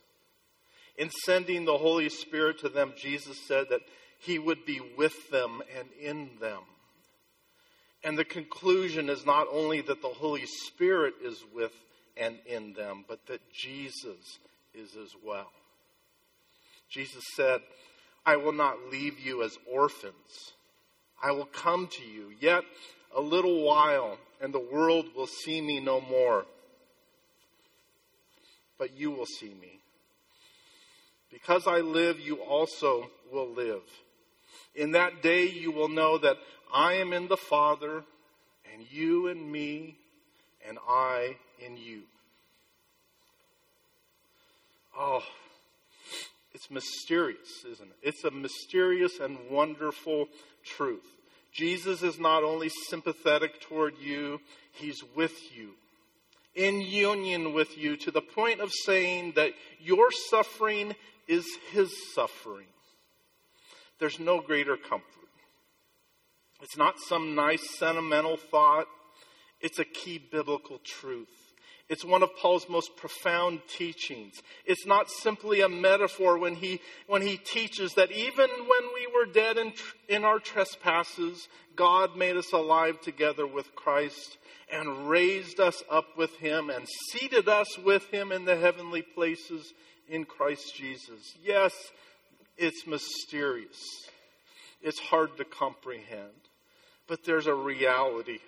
In 1.00 1.08
sending 1.24 1.64
the 1.64 1.78
Holy 1.78 2.10
Spirit 2.10 2.58
to 2.58 2.68
them, 2.68 2.92
Jesus 2.94 3.38
said 3.48 3.70
that 3.70 3.80
he 4.18 4.38
would 4.38 4.66
be 4.66 4.82
with 4.98 5.30
them 5.30 5.62
and 5.74 5.88
in 5.98 6.28
them. 6.42 6.60
And 8.04 8.18
the 8.18 8.24
conclusion 8.26 9.08
is 9.08 9.24
not 9.24 9.46
only 9.50 9.80
that 9.80 10.02
the 10.02 10.08
Holy 10.08 10.44
Spirit 10.44 11.14
is 11.24 11.42
with 11.54 11.72
and 12.18 12.36
in 12.44 12.74
them, 12.74 13.06
but 13.08 13.26
that 13.28 13.40
Jesus 13.50 14.40
is 14.74 14.94
as 14.94 15.12
well. 15.24 15.50
Jesus 16.90 17.24
said, 17.34 17.62
I 18.26 18.36
will 18.36 18.52
not 18.52 18.90
leave 18.92 19.18
you 19.18 19.42
as 19.42 19.56
orphans. 19.72 20.52
I 21.22 21.30
will 21.32 21.46
come 21.46 21.88
to 21.92 22.04
you. 22.04 22.30
Yet 22.40 22.64
a 23.16 23.22
little 23.22 23.62
while, 23.62 24.18
and 24.42 24.52
the 24.52 24.68
world 24.70 25.06
will 25.16 25.26
see 25.26 25.62
me 25.62 25.80
no 25.80 26.02
more. 26.02 26.44
But 28.78 28.98
you 28.98 29.10
will 29.10 29.24
see 29.24 29.54
me. 29.58 29.79
Because 31.32 31.66
I 31.66 31.80
live, 31.80 32.18
you 32.18 32.36
also 32.36 33.10
will 33.32 33.48
live. 33.48 33.82
In 34.74 34.92
that 34.92 35.22
day, 35.22 35.48
you 35.48 35.70
will 35.70 35.88
know 35.88 36.18
that 36.18 36.36
I 36.72 36.94
am 36.94 37.12
in 37.12 37.28
the 37.28 37.36
Father, 37.36 38.04
and 38.72 38.84
you 38.90 39.28
in 39.28 39.50
me, 39.50 39.96
and 40.66 40.78
I 40.88 41.36
in 41.64 41.76
you. 41.76 42.02
Oh, 44.96 45.22
it's 46.52 46.70
mysterious, 46.70 47.64
isn't 47.64 47.88
it? 47.88 47.96
It's 48.02 48.24
a 48.24 48.30
mysterious 48.30 49.18
and 49.20 49.38
wonderful 49.50 50.28
truth. 50.64 51.06
Jesus 51.52 52.02
is 52.02 52.18
not 52.18 52.44
only 52.44 52.68
sympathetic 52.88 53.60
toward 53.60 53.94
you, 53.98 54.40
he's 54.72 55.02
with 55.16 55.56
you, 55.56 55.70
in 56.54 56.80
union 56.80 57.52
with 57.52 57.76
you, 57.78 57.96
to 57.96 58.10
the 58.10 58.20
point 58.20 58.60
of 58.60 58.70
saying 58.84 59.32
that 59.36 59.52
your 59.80 60.10
suffering 60.28 60.94
is 61.30 61.46
his 61.70 61.92
suffering. 62.12 62.66
There's 64.00 64.18
no 64.18 64.40
greater 64.40 64.76
comfort. 64.76 65.06
It's 66.60 66.76
not 66.76 66.96
some 66.98 67.36
nice 67.36 67.78
sentimental 67.78 68.36
thought, 68.36 68.86
it's 69.60 69.78
a 69.78 69.84
key 69.84 70.18
biblical 70.18 70.78
truth. 70.84 71.28
It's 71.88 72.04
one 72.04 72.22
of 72.22 72.36
Paul's 72.36 72.68
most 72.68 72.96
profound 72.96 73.62
teachings. 73.68 74.34
It's 74.64 74.86
not 74.86 75.10
simply 75.10 75.60
a 75.60 75.68
metaphor 75.68 76.38
when 76.38 76.54
he, 76.54 76.80
when 77.08 77.22
he 77.22 77.36
teaches 77.36 77.94
that 77.94 78.12
even 78.12 78.48
when 78.48 78.94
we 78.94 79.08
were 79.12 79.32
dead 79.32 79.58
in, 79.58 79.72
in 80.08 80.24
our 80.24 80.38
trespasses, 80.38 81.48
God 81.74 82.16
made 82.16 82.36
us 82.36 82.52
alive 82.52 83.00
together 83.00 83.46
with 83.46 83.74
Christ 83.74 84.38
and 84.72 85.08
raised 85.08 85.58
us 85.58 85.82
up 85.90 86.16
with 86.16 86.36
him 86.36 86.70
and 86.70 86.86
seated 87.10 87.48
us 87.48 87.76
with 87.78 88.08
him 88.10 88.30
in 88.30 88.44
the 88.44 88.56
heavenly 88.56 89.02
places 89.02 89.74
in 90.10 90.24
Christ 90.24 90.74
Jesus. 90.76 91.36
Yes, 91.42 91.72
it's 92.58 92.86
mysterious. 92.86 93.80
It's 94.82 94.98
hard 94.98 95.36
to 95.38 95.44
comprehend. 95.44 96.28
But 97.06 97.24
there's 97.24 97.46
a 97.46 97.54
reality 97.54 98.40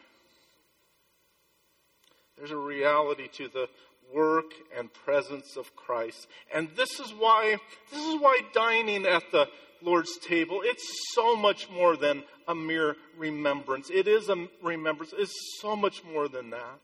there's 2.43 2.51
a 2.51 2.57
reality 2.57 3.29
to 3.35 3.47
the 3.47 3.69
work 4.13 4.53
and 4.77 4.93
presence 4.93 5.57
of 5.57 5.77
Christ. 5.77 6.27
And 6.53 6.69
this 6.77 6.99
is 6.99 7.13
why 7.13 7.57
this 7.93 8.05
is 8.05 8.21
why 8.21 8.41
dining 8.53 9.07
at 9.07 9.23
the 9.31 9.49
Lord's 9.81 10.17
table, 10.19 10.61
it's 10.65 10.85
so 11.13 11.37
much 11.37 11.71
more 11.71 11.97
than 11.97 12.25
a 12.49 12.55
mere 12.55 12.97
remembrance. 13.17 13.91
It 13.91 14.09
is 14.09 14.29
a 14.29 14.49
remembrance. 14.61 15.13
It's 15.17 15.33
so 15.61 15.77
much 15.77 16.03
more 16.05 16.27
than 16.27 16.51
that. 16.51 16.81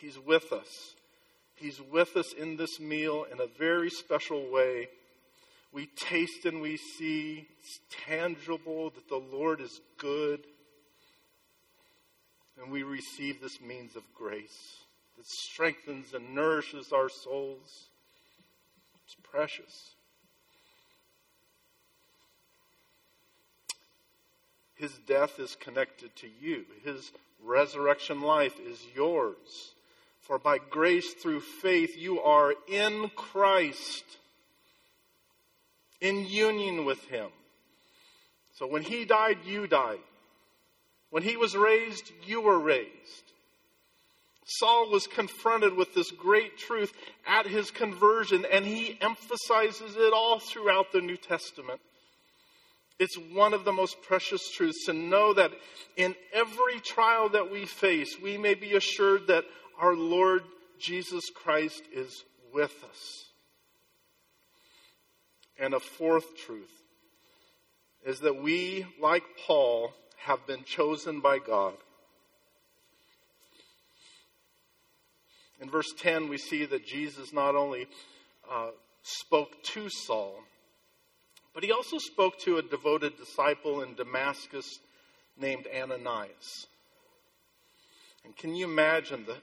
He's 0.00 0.18
with 0.18 0.52
us. 0.52 0.94
He's 1.56 1.80
with 1.80 2.16
us 2.16 2.32
in 2.32 2.56
this 2.56 2.80
meal 2.80 3.26
in 3.30 3.40
a 3.40 3.46
very 3.58 3.90
special 3.90 4.50
way. 4.50 4.88
We 5.72 5.86
taste 5.96 6.44
and 6.44 6.60
we 6.60 6.76
see, 6.76 7.48
it's 7.58 7.80
tangible 8.06 8.90
that 8.90 9.08
the 9.08 9.36
Lord 9.36 9.60
is 9.60 9.80
good 9.98 10.40
and 12.60 12.70
we 12.70 12.82
receive 12.82 13.40
this 13.40 13.60
means 13.60 13.96
of 13.96 14.02
grace 14.14 14.78
that 15.16 15.26
strengthens 15.26 16.14
and 16.14 16.34
nourishes 16.34 16.92
our 16.92 17.08
souls. 17.08 17.88
It's 19.04 19.16
precious. 19.22 19.94
His 24.74 24.92
death 25.06 25.38
is 25.38 25.56
connected 25.56 26.14
to 26.16 26.28
you. 26.40 26.64
His 26.84 27.12
resurrection 27.42 28.20
life 28.20 28.58
is 28.60 28.78
yours. 28.94 29.73
For 30.26 30.38
by 30.38 30.58
grace 30.58 31.12
through 31.14 31.40
faith 31.40 31.96
you 31.96 32.20
are 32.20 32.54
in 32.66 33.10
Christ, 33.14 34.04
in 36.00 36.26
union 36.26 36.84
with 36.84 37.02
Him. 37.04 37.28
So 38.54 38.66
when 38.66 38.82
He 38.82 39.04
died, 39.04 39.38
you 39.46 39.66
died. 39.66 40.00
When 41.14 41.22
he 41.22 41.36
was 41.36 41.54
raised, 41.54 42.10
you 42.26 42.40
were 42.40 42.58
raised. 42.58 42.90
Saul 44.46 44.90
was 44.90 45.06
confronted 45.06 45.74
with 45.76 45.94
this 45.94 46.10
great 46.10 46.58
truth 46.58 46.92
at 47.24 47.46
his 47.46 47.70
conversion, 47.70 48.44
and 48.50 48.66
he 48.66 48.98
emphasizes 49.00 49.94
it 49.94 50.12
all 50.12 50.40
throughout 50.40 50.90
the 50.90 51.00
New 51.00 51.16
Testament. 51.16 51.80
It's 52.98 53.16
one 53.16 53.54
of 53.54 53.64
the 53.64 53.72
most 53.72 54.02
precious 54.02 54.50
truths 54.50 54.86
to 54.86 54.92
know 54.92 55.34
that 55.34 55.52
in 55.96 56.16
every 56.32 56.80
trial 56.80 57.28
that 57.28 57.48
we 57.48 57.64
face, 57.64 58.16
we 58.20 58.36
may 58.36 58.54
be 58.54 58.74
assured 58.74 59.28
that 59.28 59.44
our 59.80 59.94
Lord 59.94 60.42
Jesus 60.78 61.30
Christ 61.34 61.82
is 61.92 62.24
with 62.52 62.84
us. 62.90 63.24
And 65.58 65.74
a 65.74 65.80
fourth 65.80 66.36
truth 66.36 66.82
is 68.04 68.20
that 68.20 68.42
we, 68.42 68.86
like 69.00 69.22
Paul, 69.46 69.92
have 70.18 70.46
been 70.46 70.64
chosen 70.64 71.20
by 71.20 71.38
God. 71.38 71.74
In 75.60 75.70
verse 75.70 75.92
10, 75.98 76.28
we 76.28 76.38
see 76.38 76.64
that 76.66 76.86
Jesus 76.86 77.32
not 77.32 77.54
only 77.54 77.86
uh, 78.50 78.70
spoke 79.02 79.62
to 79.62 79.88
Saul, 79.88 80.34
but 81.54 81.62
he 81.62 81.72
also 81.72 81.98
spoke 81.98 82.38
to 82.40 82.58
a 82.58 82.62
devoted 82.62 83.16
disciple 83.16 83.82
in 83.82 83.94
Damascus 83.94 84.80
named 85.38 85.66
Ananias. 85.74 86.66
And 88.24 88.36
can 88.36 88.54
you 88.54 88.64
imagine 88.64 89.24
the, 89.26 89.36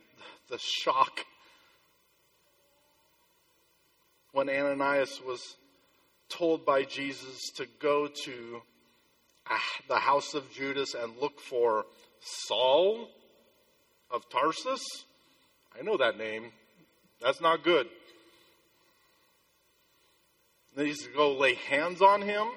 the 0.50 0.60
shock 0.60 1.26
when 4.32 4.50
Ananias 4.50 5.22
was 5.26 5.56
told 6.30 6.66
by 6.66 6.84
Jesus 6.84 7.52
to 7.58 7.68
go 7.80 8.08
to 8.08 8.62
ah, 9.50 9.60
the 9.88 9.98
house 9.98 10.34
of 10.34 10.52
Judas 10.52 10.94
and 10.94 11.18
look 11.20 11.40
for 11.40 11.86
Saul 12.22 13.10
of 14.10 14.28
Tarsus. 14.30 14.82
I 15.78 15.84
know 15.84 15.98
that 15.98 16.18
name. 16.18 16.52
That's 17.22 17.42
not 17.42 17.64
good. 17.64 17.88
Then 20.76 20.86
he's 20.86 21.04
to 21.04 21.10
go 21.10 21.34
lay 21.38 21.56
hands 21.56 22.02
on 22.02 22.22
him 22.22 22.48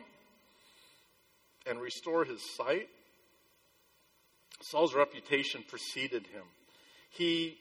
and 1.67 1.81
restore 1.81 2.25
his 2.25 2.41
sight. 2.57 2.89
Saul's 4.61 4.95
reputation 4.95 5.65
preceded 5.69 6.27
him. 6.27 6.45
He, 7.11 7.57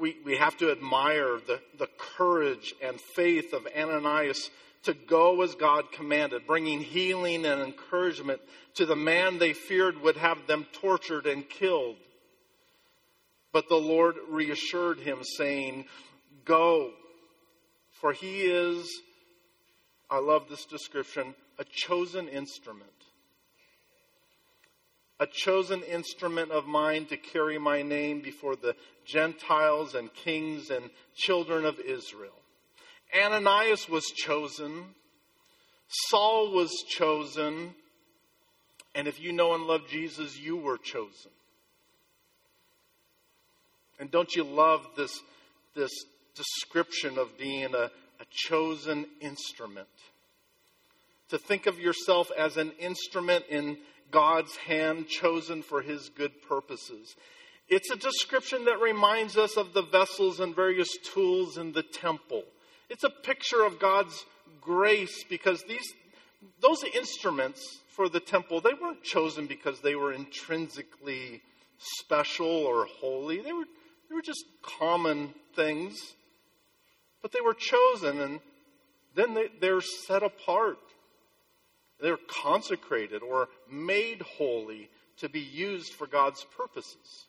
we, 0.00 0.16
we 0.24 0.36
have 0.36 0.56
to 0.58 0.70
admire 0.70 1.38
the, 1.46 1.60
the 1.78 1.88
courage 1.98 2.74
and 2.82 3.00
faith 3.00 3.52
of 3.52 3.66
Ananias 3.76 4.50
to 4.84 4.94
go 4.94 5.42
as 5.42 5.54
God 5.54 5.90
commanded, 5.92 6.46
bringing 6.46 6.80
healing 6.80 7.44
and 7.46 7.60
encouragement 7.62 8.40
to 8.74 8.86
the 8.86 8.96
man 8.96 9.38
they 9.38 9.52
feared 9.52 10.00
would 10.02 10.16
have 10.16 10.46
them 10.46 10.66
tortured 10.72 11.26
and 11.26 11.48
killed. 11.48 11.96
But 13.52 13.68
the 13.68 13.76
Lord 13.76 14.16
reassured 14.28 14.98
him, 14.98 15.18
saying, 15.22 15.86
Go, 16.44 16.90
for 17.92 18.12
he 18.12 18.42
is, 18.42 19.00
I 20.10 20.18
love 20.18 20.48
this 20.48 20.64
description, 20.66 21.34
a 21.58 21.64
chosen 21.64 22.28
instrument. 22.28 22.90
A 25.20 25.26
chosen 25.26 25.82
instrument 25.82 26.50
of 26.50 26.66
mine 26.66 27.06
to 27.06 27.16
carry 27.16 27.56
my 27.58 27.82
name 27.82 28.20
before 28.20 28.56
the 28.56 28.74
Gentiles 29.04 29.94
and 29.94 30.12
kings 30.12 30.70
and 30.70 30.90
children 31.14 31.64
of 31.64 31.78
Israel. 31.78 32.32
Ananias 33.16 33.88
was 33.88 34.06
chosen. 34.06 34.86
Saul 36.08 36.50
was 36.52 36.70
chosen. 36.88 37.74
And 38.94 39.06
if 39.06 39.20
you 39.20 39.32
know 39.32 39.54
and 39.54 39.64
love 39.64 39.82
Jesus, 39.88 40.38
you 40.38 40.56
were 40.56 40.78
chosen. 40.78 41.30
And 44.00 44.10
don't 44.10 44.34
you 44.34 44.42
love 44.42 44.86
this, 44.96 45.20
this 45.74 45.92
description 46.34 47.18
of 47.18 47.38
being 47.38 47.74
a, 47.74 47.90
a 48.20 48.24
chosen 48.30 49.06
instrument? 49.20 49.88
To 51.30 51.38
think 51.38 51.66
of 51.66 51.78
yourself 51.78 52.30
as 52.36 52.56
an 52.56 52.72
instrument 52.78 53.44
in 53.48 53.78
God's 54.10 54.56
hand, 54.56 55.08
chosen 55.08 55.62
for 55.62 55.82
his 55.82 56.08
good 56.08 56.42
purposes. 56.42 57.16
It's 57.68 57.90
a 57.90 57.96
description 57.96 58.66
that 58.66 58.80
reminds 58.80 59.36
us 59.36 59.56
of 59.56 59.72
the 59.72 59.82
vessels 59.82 60.40
and 60.40 60.54
various 60.54 60.96
tools 60.98 61.56
in 61.56 61.72
the 61.72 61.82
temple. 61.82 62.44
It's 62.90 63.04
a 63.04 63.10
picture 63.10 63.64
of 63.64 63.78
God's 63.78 64.24
grace 64.60 65.24
because 65.28 65.62
these 65.64 65.94
those 66.60 66.84
instruments 66.94 67.80
for 67.88 68.08
the 68.08 68.20
temple, 68.20 68.60
they 68.60 68.74
weren't 68.74 69.02
chosen 69.02 69.46
because 69.46 69.80
they 69.80 69.94
were 69.94 70.12
intrinsically 70.12 71.42
special 71.78 72.46
or 72.46 72.84
holy. 72.84 73.40
They 73.40 73.52
were 73.52 73.64
they 74.08 74.14
were 74.14 74.22
just 74.22 74.44
common 74.62 75.34
things. 75.54 75.96
But 77.22 77.32
they 77.32 77.40
were 77.40 77.54
chosen 77.54 78.20
and 78.20 78.40
then 79.14 79.34
they, 79.34 79.46
they're 79.60 79.80
set 79.80 80.22
apart. 80.22 80.78
They're 82.00 82.18
consecrated 82.42 83.22
or 83.22 83.48
made 83.70 84.22
holy 84.22 84.90
to 85.18 85.28
be 85.28 85.40
used 85.40 85.92
for 85.92 86.06
God's 86.06 86.44
purposes. 86.56 87.26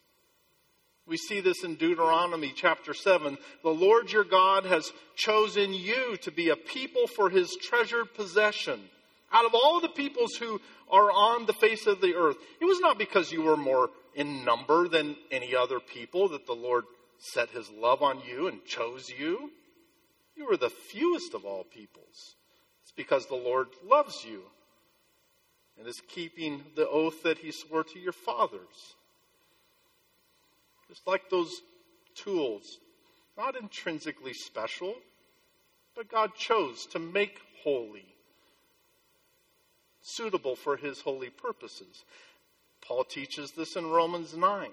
We 1.08 1.18
see 1.18 1.40
this 1.40 1.64
in 1.64 1.76
Deuteronomy 1.76 2.52
chapter 2.56 2.94
7. 2.94 3.38
The 3.62 3.70
Lord 3.70 4.12
your 4.12 4.24
God 4.24 4.66
has 4.66 4.92
chosen 5.16 5.72
you 5.74 6.18
to 6.24 6.32
be 6.32 6.50
a 6.50 6.56
people 6.56 7.06
for 7.06 7.30
his 7.30 7.56
treasured 7.62 8.16
possession. 8.16 8.80
Out 9.32 9.46
of 9.46 9.54
all 9.54 9.80
the 9.80 9.90
peoples 9.90 10.34
who 10.36 10.60
are 10.90 11.12
on 11.12 11.46
the 11.46 11.54
face 11.54 11.86
of 11.86 12.02
the 12.02 12.16
earth, 12.16 12.38
it 12.60 12.66
was 12.66 12.80
not 12.80 12.98
because 12.98 13.32
you 13.32 13.44
were 13.44 13.58
more 13.58 13.90
in 14.16 14.44
number 14.46 14.88
than 14.88 15.16
any 15.30 15.56
other 15.56 15.80
people 15.80 16.30
that 16.30 16.48
the 16.48 16.54
Lord 16.54 16.86
set 17.20 17.50
his 17.50 17.70
love 17.70 18.02
on 18.02 18.22
you 18.28 18.48
and 18.48 18.66
chose 18.66 19.10
you. 19.10 19.52
You 20.36 20.48
were 20.48 20.58
the 20.58 20.70
fewest 20.70 21.36
of 21.36 21.46
all 21.46 21.66
peoples. 21.66 22.36
It's 22.82 22.92
because 22.92 23.28
the 23.28 23.36
Lord 23.36 23.68
loves 23.84 24.26
you 24.26 24.42
and 25.78 25.88
is 25.88 26.02
keeping 26.08 26.64
the 26.76 26.88
oath 26.88 27.24
that 27.24 27.40
he 27.40 27.52
swore 27.52 27.84
to 27.84 28.00
your 28.00 28.14
fathers. 28.14 28.96
Just 30.88 31.08
like 31.08 31.30
those 31.30 31.52
tools, 32.16 32.80
not 33.38 33.60
intrinsically 33.60 34.34
special, 34.34 34.96
but 35.96 36.10
God 36.10 36.36
chose 36.36 36.86
to 36.88 37.00
make 37.00 37.40
holy, 37.64 38.06
suitable 40.02 40.56
for 40.56 40.78
his 40.78 41.02
holy 41.02 41.30
purposes. 41.30 42.06
Paul 42.82 43.04
teaches 43.04 43.52
this 43.52 43.76
in 43.76 43.88
Romans 43.88 44.36
9, 44.38 44.70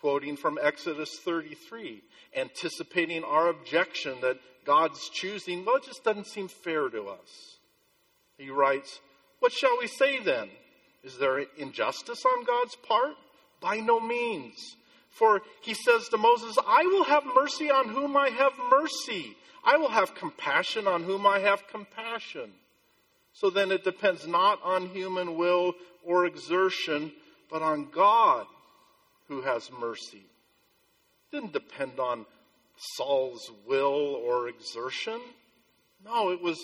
quoting 0.00 0.36
from 0.36 0.58
Exodus 0.60 1.18
33, 1.20 2.02
anticipating 2.36 3.22
our 3.22 3.48
objection 3.48 4.20
that 4.20 4.38
God's 4.64 5.08
choosing, 5.10 5.64
well, 5.64 5.76
it 5.76 5.84
just 5.84 6.02
doesn't 6.04 6.26
seem 6.26 6.48
fair 6.48 6.88
to 6.88 7.08
us. 7.08 7.58
He 8.36 8.50
writes, 8.50 9.00
What 9.44 9.52
shall 9.52 9.76
we 9.78 9.88
say 9.88 10.20
then? 10.20 10.48
Is 11.02 11.18
there 11.18 11.40
injustice 11.58 12.24
on 12.24 12.46
God's 12.46 12.76
part? 12.76 13.12
By 13.60 13.76
no 13.76 14.00
means. 14.00 14.56
For 15.10 15.42
he 15.60 15.74
says 15.74 16.08
to 16.08 16.16
Moses, 16.16 16.56
I 16.66 16.84
will 16.86 17.04
have 17.04 17.24
mercy 17.26 17.70
on 17.70 17.90
whom 17.90 18.16
I 18.16 18.30
have 18.30 18.54
mercy. 18.70 19.36
I 19.62 19.76
will 19.76 19.90
have 19.90 20.14
compassion 20.14 20.86
on 20.86 21.02
whom 21.02 21.26
I 21.26 21.40
have 21.40 21.68
compassion. 21.68 22.52
So 23.34 23.50
then 23.50 23.70
it 23.70 23.84
depends 23.84 24.26
not 24.26 24.60
on 24.64 24.88
human 24.88 25.36
will 25.36 25.74
or 26.02 26.24
exertion, 26.24 27.12
but 27.50 27.60
on 27.60 27.90
God 27.90 28.46
who 29.28 29.42
has 29.42 29.70
mercy. 29.78 30.24
It 31.30 31.36
didn't 31.36 31.52
depend 31.52 32.00
on 32.00 32.24
Saul's 32.96 33.50
will 33.66 34.22
or 34.24 34.48
exertion. 34.48 35.20
No, 36.02 36.30
it 36.30 36.40
was, 36.40 36.58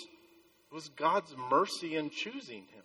was 0.71 0.89
God's 0.89 1.35
mercy 1.49 1.95
in 1.95 2.09
choosing 2.09 2.63
him. 2.63 2.83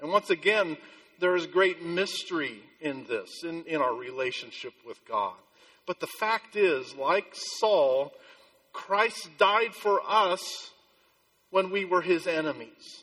And 0.00 0.12
once 0.12 0.30
again, 0.30 0.76
there 1.18 1.34
is 1.34 1.46
great 1.46 1.82
mystery 1.82 2.62
in 2.80 3.04
this, 3.08 3.42
in, 3.42 3.64
in 3.64 3.80
our 3.80 3.94
relationship 3.94 4.72
with 4.86 5.04
God. 5.06 5.34
But 5.86 6.00
the 6.00 6.06
fact 6.06 6.54
is, 6.54 6.94
like 6.94 7.32
Saul, 7.32 8.12
Christ 8.72 9.30
died 9.38 9.74
for 9.74 10.00
us 10.06 10.70
when 11.50 11.70
we 11.70 11.84
were 11.84 12.02
his 12.02 12.26
enemies. 12.26 13.02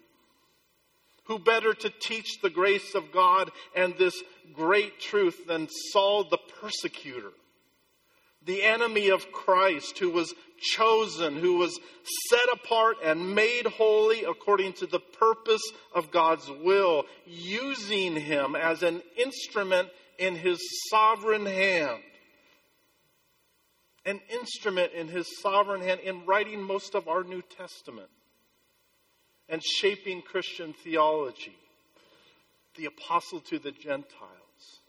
Who 1.23 1.39
better 1.39 1.73
to 1.73 1.89
teach 1.89 2.41
the 2.41 2.49
grace 2.49 2.95
of 2.95 3.11
God 3.11 3.51
and 3.75 3.95
this 3.97 4.15
great 4.53 4.99
truth 4.99 5.45
than 5.47 5.67
Saul 5.91 6.25
the 6.25 6.39
persecutor? 6.59 7.31
the 8.45 8.63
enemy 8.63 9.09
of 9.09 9.31
Christ, 9.31 9.99
who 9.99 10.09
was 10.09 10.33
chosen, 10.59 11.35
who 11.35 11.57
was 11.57 11.79
set 12.29 12.47
apart 12.53 12.97
and 13.03 13.35
made 13.35 13.65
holy 13.65 14.23
according 14.23 14.73
to 14.73 14.87
the 14.87 14.99
purpose 14.99 15.61
of 15.93 16.11
God's 16.11 16.49
will, 16.49 17.03
using 17.25 18.15
him 18.15 18.55
as 18.55 18.83
an 18.83 19.01
instrument 19.17 19.89
in 20.17 20.35
his 20.35 20.59
sovereign 20.89 21.45
hand. 21.45 22.01
An 24.05 24.19
instrument 24.31 24.93
in 24.93 25.07
his 25.07 25.27
sovereign 25.41 25.81
hand 25.81 25.99
in 25.99 26.25
writing 26.25 26.63
most 26.63 26.95
of 26.95 27.07
our 27.07 27.23
New 27.23 27.43
Testament 27.43 28.09
and 29.51 29.61
shaping 29.61 30.21
Christian 30.21 30.73
theology. 30.73 31.55
The 32.77 32.85
apostle 32.85 33.41
to 33.41 33.59
the 33.59 33.71
Gentiles. 33.71 34.79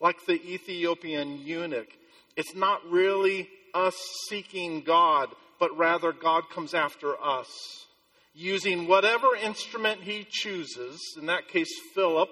Like 0.00 0.26
the 0.26 0.34
Ethiopian 0.34 1.38
eunuch, 1.38 1.88
it's 2.36 2.54
not 2.54 2.80
really 2.90 3.48
us 3.72 3.94
seeking 4.28 4.82
God, 4.82 5.28
but 5.60 5.78
rather 5.78 6.12
God 6.12 6.50
comes 6.52 6.74
after 6.74 7.14
us. 7.22 7.86
Using 8.34 8.88
whatever 8.88 9.36
instrument 9.40 10.00
he 10.00 10.26
chooses, 10.28 11.00
in 11.16 11.26
that 11.26 11.46
case, 11.46 11.70
Philip, 11.94 12.30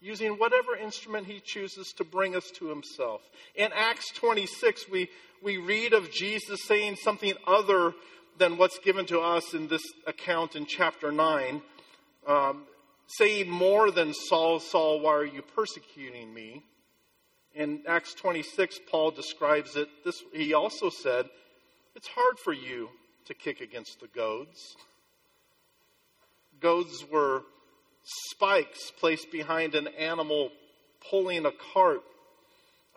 using 0.00 0.32
whatever 0.32 0.76
instrument 0.76 1.26
he 1.26 1.40
chooses 1.40 1.92
to 1.96 2.04
bring 2.04 2.36
us 2.36 2.50
to 2.56 2.66
himself. 2.66 3.22
In 3.54 3.70
Acts 3.74 4.12
26, 4.12 4.90
we, 4.90 5.08
we 5.42 5.56
read 5.56 5.94
of 5.94 6.10
Jesus 6.10 6.62
saying 6.64 6.96
something 6.96 7.32
other 7.46 7.94
than 8.38 8.56
what's 8.56 8.78
given 8.78 9.06
to 9.06 9.20
us 9.20 9.54
in 9.54 9.68
this 9.68 9.82
account 10.06 10.56
in 10.56 10.66
chapter 10.66 11.12
9, 11.12 11.62
um, 12.26 12.64
saying 13.06 13.48
more 13.48 13.90
than 13.90 14.14
Saul, 14.14 14.60
Saul, 14.60 15.00
why 15.00 15.12
are 15.12 15.24
you 15.24 15.42
persecuting 15.42 16.32
me? 16.32 16.64
In 17.54 17.82
Acts 17.86 18.14
26, 18.14 18.80
Paul 18.90 19.10
describes 19.10 19.76
it. 19.76 19.88
This, 20.04 20.22
he 20.32 20.54
also 20.54 20.88
said, 20.88 21.26
It's 21.94 22.08
hard 22.08 22.38
for 22.38 22.52
you 22.52 22.88
to 23.26 23.34
kick 23.34 23.60
against 23.60 24.00
the 24.00 24.06
goads. 24.08 24.76
Goads 26.60 27.04
were 27.10 27.42
spikes 28.04 28.90
placed 28.98 29.30
behind 29.30 29.74
an 29.74 29.88
animal 29.88 30.50
pulling 31.10 31.44
a 31.44 31.52
cart. 31.74 32.02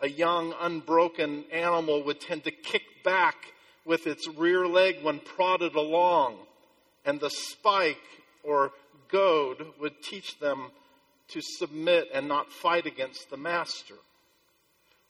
A 0.00 0.08
young, 0.08 0.54
unbroken 0.60 1.44
animal 1.52 2.02
would 2.04 2.20
tend 2.20 2.44
to 2.44 2.50
kick 2.50 2.82
back 3.04 3.36
with 3.86 4.06
its 4.06 4.28
rear 4.28 4.66
leg 4.66 4.96
when 5.02 5.20
prodded 5.20 5.74
along, 5.74 6.36
and 7.04 7.20
the 7.20 7.30
spike 7.30 7.96
or 8.42 8.72
goad 9.08 9.64
would 9.80 10.02
teach 10.02 10.38
them 10.40 10.70
to 11.28 11.40
submit 11.40 12.08
and 12.12 12.28
not 12.28 12.52
fight 12.52 12.84
against 12.84 13.30
the 13.30 13.36
master. 13.36 13.94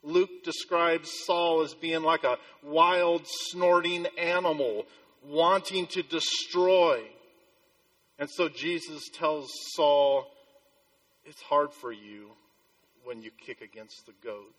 Luke 0.02 0.44
describes 0.44 1.10
Saul 1.24 1.62
as 1.62 1.74
being 1.74 2.02
like 2.02 2.22
a 2.22 2.38
wild, 2.62 3.22
snorting 3.26 4.06
animal 4.18 4.86
wanting 5.24 5.86
to 5.88 6.02
destroy. 6.02 7.02
And 8.18 8.28
so 8.30 8.48
Jesus 8.48 9.08
tells 9.12 9.50
Saul, 9.74 10.26
It's 11.24 11.42
hard 11.42 11.72
for 11.72 11.92
you 11.92 12.30
when 13.04 13.22
you 13.22 13.30
kick 13.30 13.60
against 13.60 14.06
the 14.06 14.12
goad. 14.22 14.52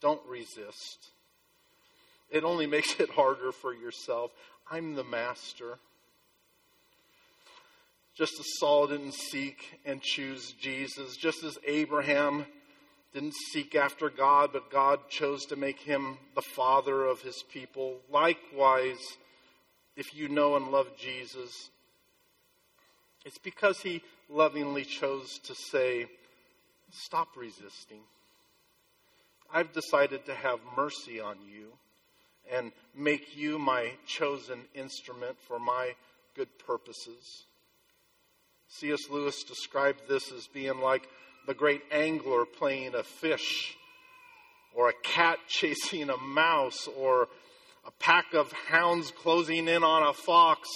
Don't 0.00 0.22
resist. 0.26 1.10
It 2.32 2.44
only 2.44 2.66
makes 2.66 2.98
it 2.98 3.10
harder 3.10 3.52
for 3.52 3.74
yourself. 3.74 4.32
I'm 4.70 4.94
the 4.94 5.04
master. 5.04 5.78
Just 8.16 8.40
as 8.40 8.46
Saul 8.58 8.86
didn't 8.86 9.14
seek 9.14 9.80
and 9.84 10.00
choose 10.00 10.52
Jesus, 10.52 11.16
just 11.16 11.44
as 11.44 11.58
Abraham 11.66 12.46
didn't 13.12 13.34
seek 13.52 13.74
after 13.74 14.08
God, 14.08 14.50
but 14.52 14.70
God 14.70 15.10
chose 15.10 15.44
to 15.46 15.56
make 15.56 15.80
him 15.80 16.16
the 16.34 16.42
father 16.42 17.04
of 17.04 17.20
his 17.20 17.42
people. 17.52 17.98
Likewise, 18.10 19.00
if 19.96 20.14
you 20.14 20.28
know 20.28 20.56
and 20.56 20.68
love 20.68 20.88
Jesus, 20.98 21.70
it's 23.26 23.38
because 23.38 23.80
he 23.80 24.02
lovingly 24.30 24.84
chose 24.84 25.38
to 25.44 25.54
say, 25.54 26.06
Stop 26.90 27.28
resisting. 27.36 28.00
I've 29.50 29.72
decided 29.72 30.26
to 30.26 30.34
have 30.34 30.60
mercy 30.76 31.20
on 31.20 31.36
you 31.46 31.72
and 32.50 32.72
make 32.96 33.36
you 33.36 33.58
my 33.58 33.92
chosen 34.06 34.60
instrument 34.74 35.36
for 35.46 35.58
my 35.58 35.92
good 36.34 36.48
purposes. 36.58 37.44
C.S. 38.68 39.10
Lewis 39.10 39.44
described 39.44 40.00
this 40.08 40.32
as 40.32 40.46
being 40.46 40.80
like 40.80 41.06
the 41.46 41.54
great 41.54 41.82
angler 41.90 42.44
playing 42.44 42.94
a 42.94 43.02
fish, 43.02 43.76
or 44.74 44.88
a 44.88 44.94
cat 45.02 45.38
chasing 45.48 46.08
a 46.10 46.16
mouse, 46.16 46.88
or 46.96 47.28
a 47.86 47.90
pack 47.98 48.32
of 48.32 48.52
hounds 48.52 49.10
closing 49.10 49.68
in 49.68 49.82
on 49.82 50.08
a 50.08 50.12
fox, 50.12 50.68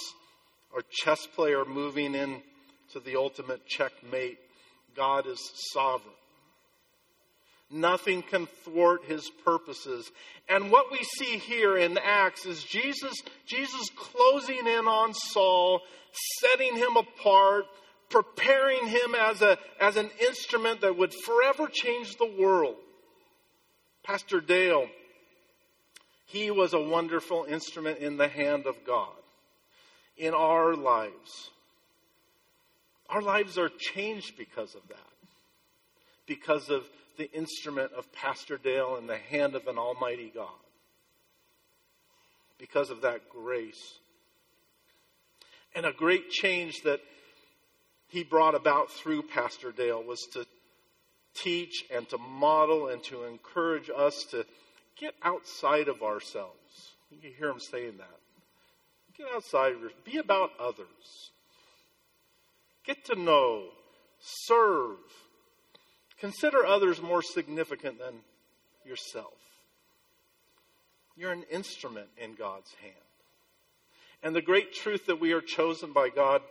or 0.73 0.83
chess 0.91 1.25
player 1.35 1.65
moving 1.65 2.13
in 2.13 2.41
to 2.91 2.99
the 2.99 3.15
ultimate 3.15 3.65
checkmate. 3.65 4.37
God 4.95 5.25
is 5.27 5.39
sovereign. 5.73 6.13
Nothing 7.69 8.21
can 8.21 8.47
thwart 8.63 9.03
his 9.05 9.29
purposes. 9.43 10.09
And 10.47 10.71
what 10.71 10.91
we 10.91 10.99
see 11.03 11.37
here 11.37 11.77
in 11.77 11.97
Acts 11.97 12.45
is 12.45 12.63
Jesus, 12.63 13.13
Jesus 13.45 13.89
closing 13.95 14.65
in 14.65 14.87
on 14.87 15.13
Saul, 15.13 15.81
setting 16.39 16.77
him 16.77 16.95
apart, 16.95 17.65
preparing 18.09 18.87
him 18.87 19.15
as, 19.19 19.41
a, 19.41 19.57
as 19.81 19.97
an 19.97 20.09
instrument 20.25 20.81
that 20.81 20.97
would 20.97 21.13
forever 21.13 21.67
change 21.67 22.15
the 22.15 22.31
world. 22.39 22.75
Pastor 24.03 24.39
Dale, 24.39 24.87
he 26.25 26.49
was 26.49 26.73
a 26.73 26.79
wonderful 26.79 27.45
instrument 27.49 27.99
in 27.99 28.15
the 28.15 28.29
hand 28.29 28.65
of 28.65 28.85
God 28.85 29.11
in 30.17 30.33
our 30.33 30.73
lives. 30.75 31.49
Our 33.09 33.21
lives 33.21 33.57
are 33.57 33.69
changed 33.69 34.37
because 34.37 34.73
of 34.75 34.87
that, 34.87 34.97
because 36.25 36.69
of 36.69 36.85
the 37.17 37.31
instrument 37.31 37.91
of 37.93 38.11
Pastor 38.13 38.57
Dale 38.57 38.97
in 38.97 39.07
the 39.07 39.17
hand 39.17 39.55
of 39.55 39.67
an 39.67 39.77
Almighty 39.77 40.31
God, 40.33 40.47
because 42.57 42.89
of 42.89 43.01
that 43.01 43.29
grace. 43.29 43.99
And 45.75 45.85
a 45.85 45.91
great 45.91 46.29
change 46.29 46.81
that 46.83 47.01
he 48.07 48.23
brought 48.23 48.55
about 48.55 48.91
through 48.91 49.23
Pastor 49.23 49.71
Dale 49.71 50.01
was 50.01 50.21
to 50.33 50.45
teach 51.35 51.85
and 51.93 52.07
to 52.09 52.17
model 52.17 52.87
and 52.87 53.03
to 53.03 53.25
encourage 53.25 53.89
us 53.95 54.25
to 54.31 54.45
get 54.99 55.13
outside 55.21 55.87
of 55.87 56.01
ourselves. 56.01 56.95
You 57.11 57.31
hear 57.37 57.49
him 57.49 57.59
saying 57.59 57.97
that. 57.97 58.19
Get 59.17 59.27
outside 59.33 59.73
of 59.73 59.81
yourself. 59.81 60.03
Be 60.03 60.17
about 60.17 60.51
others. 60.59 61.31
Get 62.85 63.05
to 63.05 63.15
know. 63.15 63.65
Serve. 64.19 64.97
Consider 66.19 66.65
others 66.65 67.01
more 67.01 67.21
significant 67.21 67.99
than 67.99 68.15
yourself. 68.85 69.33
You're 71.15 71.31
an 71.31 71.45
instrument 71.51 72.07
in 72.17 72.35
God's 72.35 72.71
hand. 72.81 72.93
And 74.23 74.35
the 74.35 74.41
great 74.41 74.73
truth 74.73 75.05
that 75.05 75.19
we 75.19 75.33
are 75.33 75.41
chosen 75.41 75.93
by 75.93 76.09
God 76.09 76.41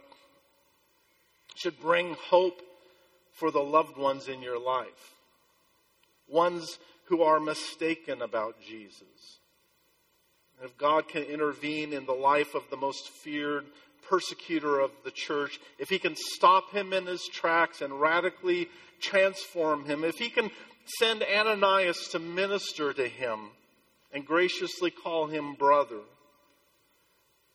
should 1.57 1.81
bring 1.81 2.15
hope 2.15 2.61
for 3.33 3.51
the 3.51 3.61
loved 3.61 3.97
ones 3.97 4.29
in 4.29 4.43
your 4.43 4.59
life, 4.59 5.15
ones 6.29 6.79
who 7.07 7.23
are 7.23 7.41
mistaken 7.41 8.23
about 8.23 8.61
Jesus. 8.61 9.39
And 10.59 10.69
if 10.69 10.77
God 10.79 11.09
can 11.09 11.23
intervene 11.23 11.93
in 11.93 12.07
the 12.07 12.13
life 12.13 12.55
of 12.55 12.63
the 12.71 12.77
most 12.77 13.09
feared 13.09 13.67
persecutor 14.09 14.81
of 14.81 14.91
the 15.05 15.11
church, 15.11 15.59
if 15.79 15.89
he 15.89 15.99
can 15.99 16.15
stop 16.17 16.71
him 16.71 16.93
in 16.93 17.07
his 17.07 17.29
tracks 17.33 17.81
and 17.81 18.01
radically 18.01 18.69
transform 19.01 19.85
him, 19.85 20.05
if 20.05 20.19
he 20.19 20.31
can 20.31 20.51
send 20.99 21.23
Ananias 21.23 22.09
to 22.09 22.19
minister 22.19 22.93
to 22.93 23.09
him 23.09 23.51
and 24.13 24.25
graciously 24.27 24.91
call 24.91 25.27
him 25.27 25.55
brother, 25.55 26.01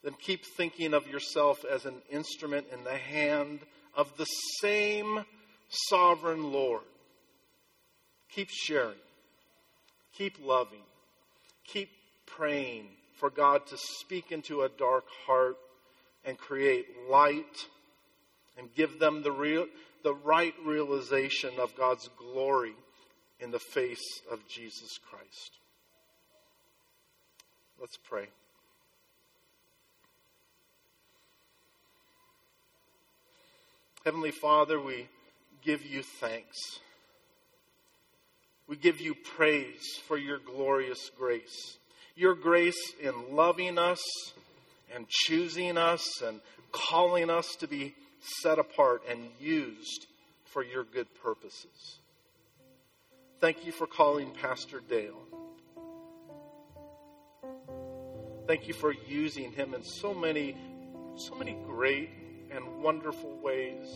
then 0.04 0.14
keep 0.20 0.46
thinking 0.58 0.94
of 0.94 1.08
yourself 1.08 1.64
as 1.64 1.86
an 1.86 2.02
instrument 2.10 2.68
in 2.74 2.84
the 2.84 2.98
hand 2.98 3.60
of 3.96 4.16
the 4.18 4.26
same 4.60 5.24
sovereign 5.70 6.52
Lord. 6.52 6.82
Keep 8.34 8.50
sharing, 8.50 8.98
keep 10.18 10.38
loving, 10.44 10.84
keep 11.66 11.90
praying 12.26 12.88
for 13.20 13.30
God 13.30 13.68
to 13.68 13.78
speak 13.78 14.32
into 14.32 14.62
a 14.62 14.70
dark 14.70 15.06
heart 15.26 15.58
and 16.26 16.38
create 16.38 16.86
light 17.10 17.68
and 18.58 18.74
give 18.76 19.00
them 19.00 19.22
the 19.24 19.32
real 19.32 19.66
the 20.04 20.16
right 20.16 20.54
realization 20.66 21.52
of 21.60 21.76
God's 21.76 22.10
glory 22.18 22.76
in 23.40 23.52
the 23.52 23.60
face 23.60 24.22
of 24.32 24.48
Jesus 24.48 25.00
Christ. 25.10 25.58
Let's 27.80 27.98
pray. 27.98 28.28
Heavenly 34.06 34.32
Father, 34.32 34.80
we 34.80 35.08
give 35.64 35.86
you 35.86 36.02
thanks. 36.02 36.58
We 38.68 38.76
give 38.76 39.02
you 39.02 39.16
praise 39.36 40.00
for 40.08 40.18
your 40.18 40.40
glorious 40.40 41.12
grace. 41.18 41.78
Your 42.16 42.36
grace 42.36 42.94
in 43.02 43.36
loving 43.36 43.78
us 43.78 44.02
and 44.94 45.08
choosing 45.08 45.78
us 45.78 46.22
and 46.22 46.42
calling 46.72 47.30
us 47.30 47.56
to 47.60 47.68
be 47.68 47.94
set 48.22 48.60
apart 48.60 49.04
and 49.10 49.20
used 49.40 50.08
for 50.46 50.64
your 50.64 50.84
good 50.84 51.08
purposes. 51.22 52.00
Thank 53.40 53.66
you 53.66 53.72
for 53.72 53.88
calling 53.88 54.32
Pastor 54.32 54.82
Dale. 54.88 55.22
Thank 58.48 58.68
you 58.68 58.74
for 58.74 58.94
using 59.08 59.52
him 59.52 59.74
in 59.74 59.84
so 59.84 60.14
many, 60.14 60.56
so 61.16 61.36
many 61.36 61.58
great 61.66 62.10
and 62.52 62.84
wonderful 62.84 63.38
ways. 63.38 63.88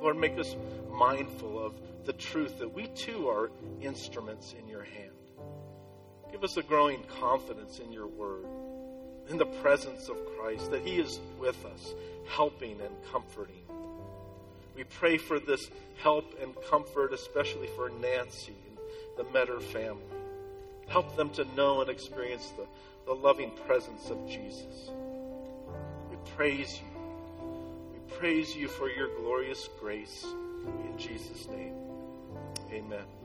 Lord, 0.00 0.16
make 0.16 0.38
us 0.38 0.56
mindful 0.90 1.64
of 1.64 1.80
the 2.04 2.12
truth 2.14 2.58
that 2.58 2.72
we 2.72 2.86
too 2.88 3.28
are 3.28 3.50
instruments 3.80 4.54
in 4.58 4.66
your 4.66 4.82
hand. 4.82 5.19
Give 6.32 6.44
us 6.44 6.56
a 6.56 6.62
growing 6.62 7.02
confidence 7.20 7.78
in 7.78 7.92
your 7.92 8.06
word, 8.06 8.44
in 9.28 9.38
the 9.38 9.46
presence 9.46 10.08
of 10.08 10.16
Christ, 10.36 10.70
that 10.70 10.82
he 10.82 10.98
is 10.98 11.20
with 11.38 11.64
us, 11.66 11.94
helping 12.28 12.80
and 12.80 12.94
comforting. 13.12 13.62
We 14.76 14.84
pray 14.84 15.18
for 15.18 15.38
this 15.38 15.70
help 16.02 16.24
and 16.40 16.54
comfort, 16.70 17.12
especially 17.12 17.68
for 17.76 17.90
Nancy 18.00 18.54
and 18.68 18.78
the 19.18 19.32
Metter 19.32 19.60
family. 19.60 20.02
Help 20.86 21.14
them 21.16 21.30
to 21.30 21.44
know 21.54 21.80
and 21.80 21.90
experience 21.90 22.50
the, 22.56 22.66
the 23.06 23.14
loving 23.14 23.50
presence 23.66 24.10
of 24.10 24.26
Jesus. 24.28 24.90
We 26.10 26.16
praise 26.34 26.80
you. 26.80 27.00
We 27.92 28.16
praise 28.16 28.56
you 28.56 28.68
for 28.68 28.88
your 28.88 29.08
glorious 29.16 29.68
grace. 29.78 30.24
In 30.24 30.98
Jesus' 30.98 31.46
name, 31.48 31.74
amen. 32.72 33.19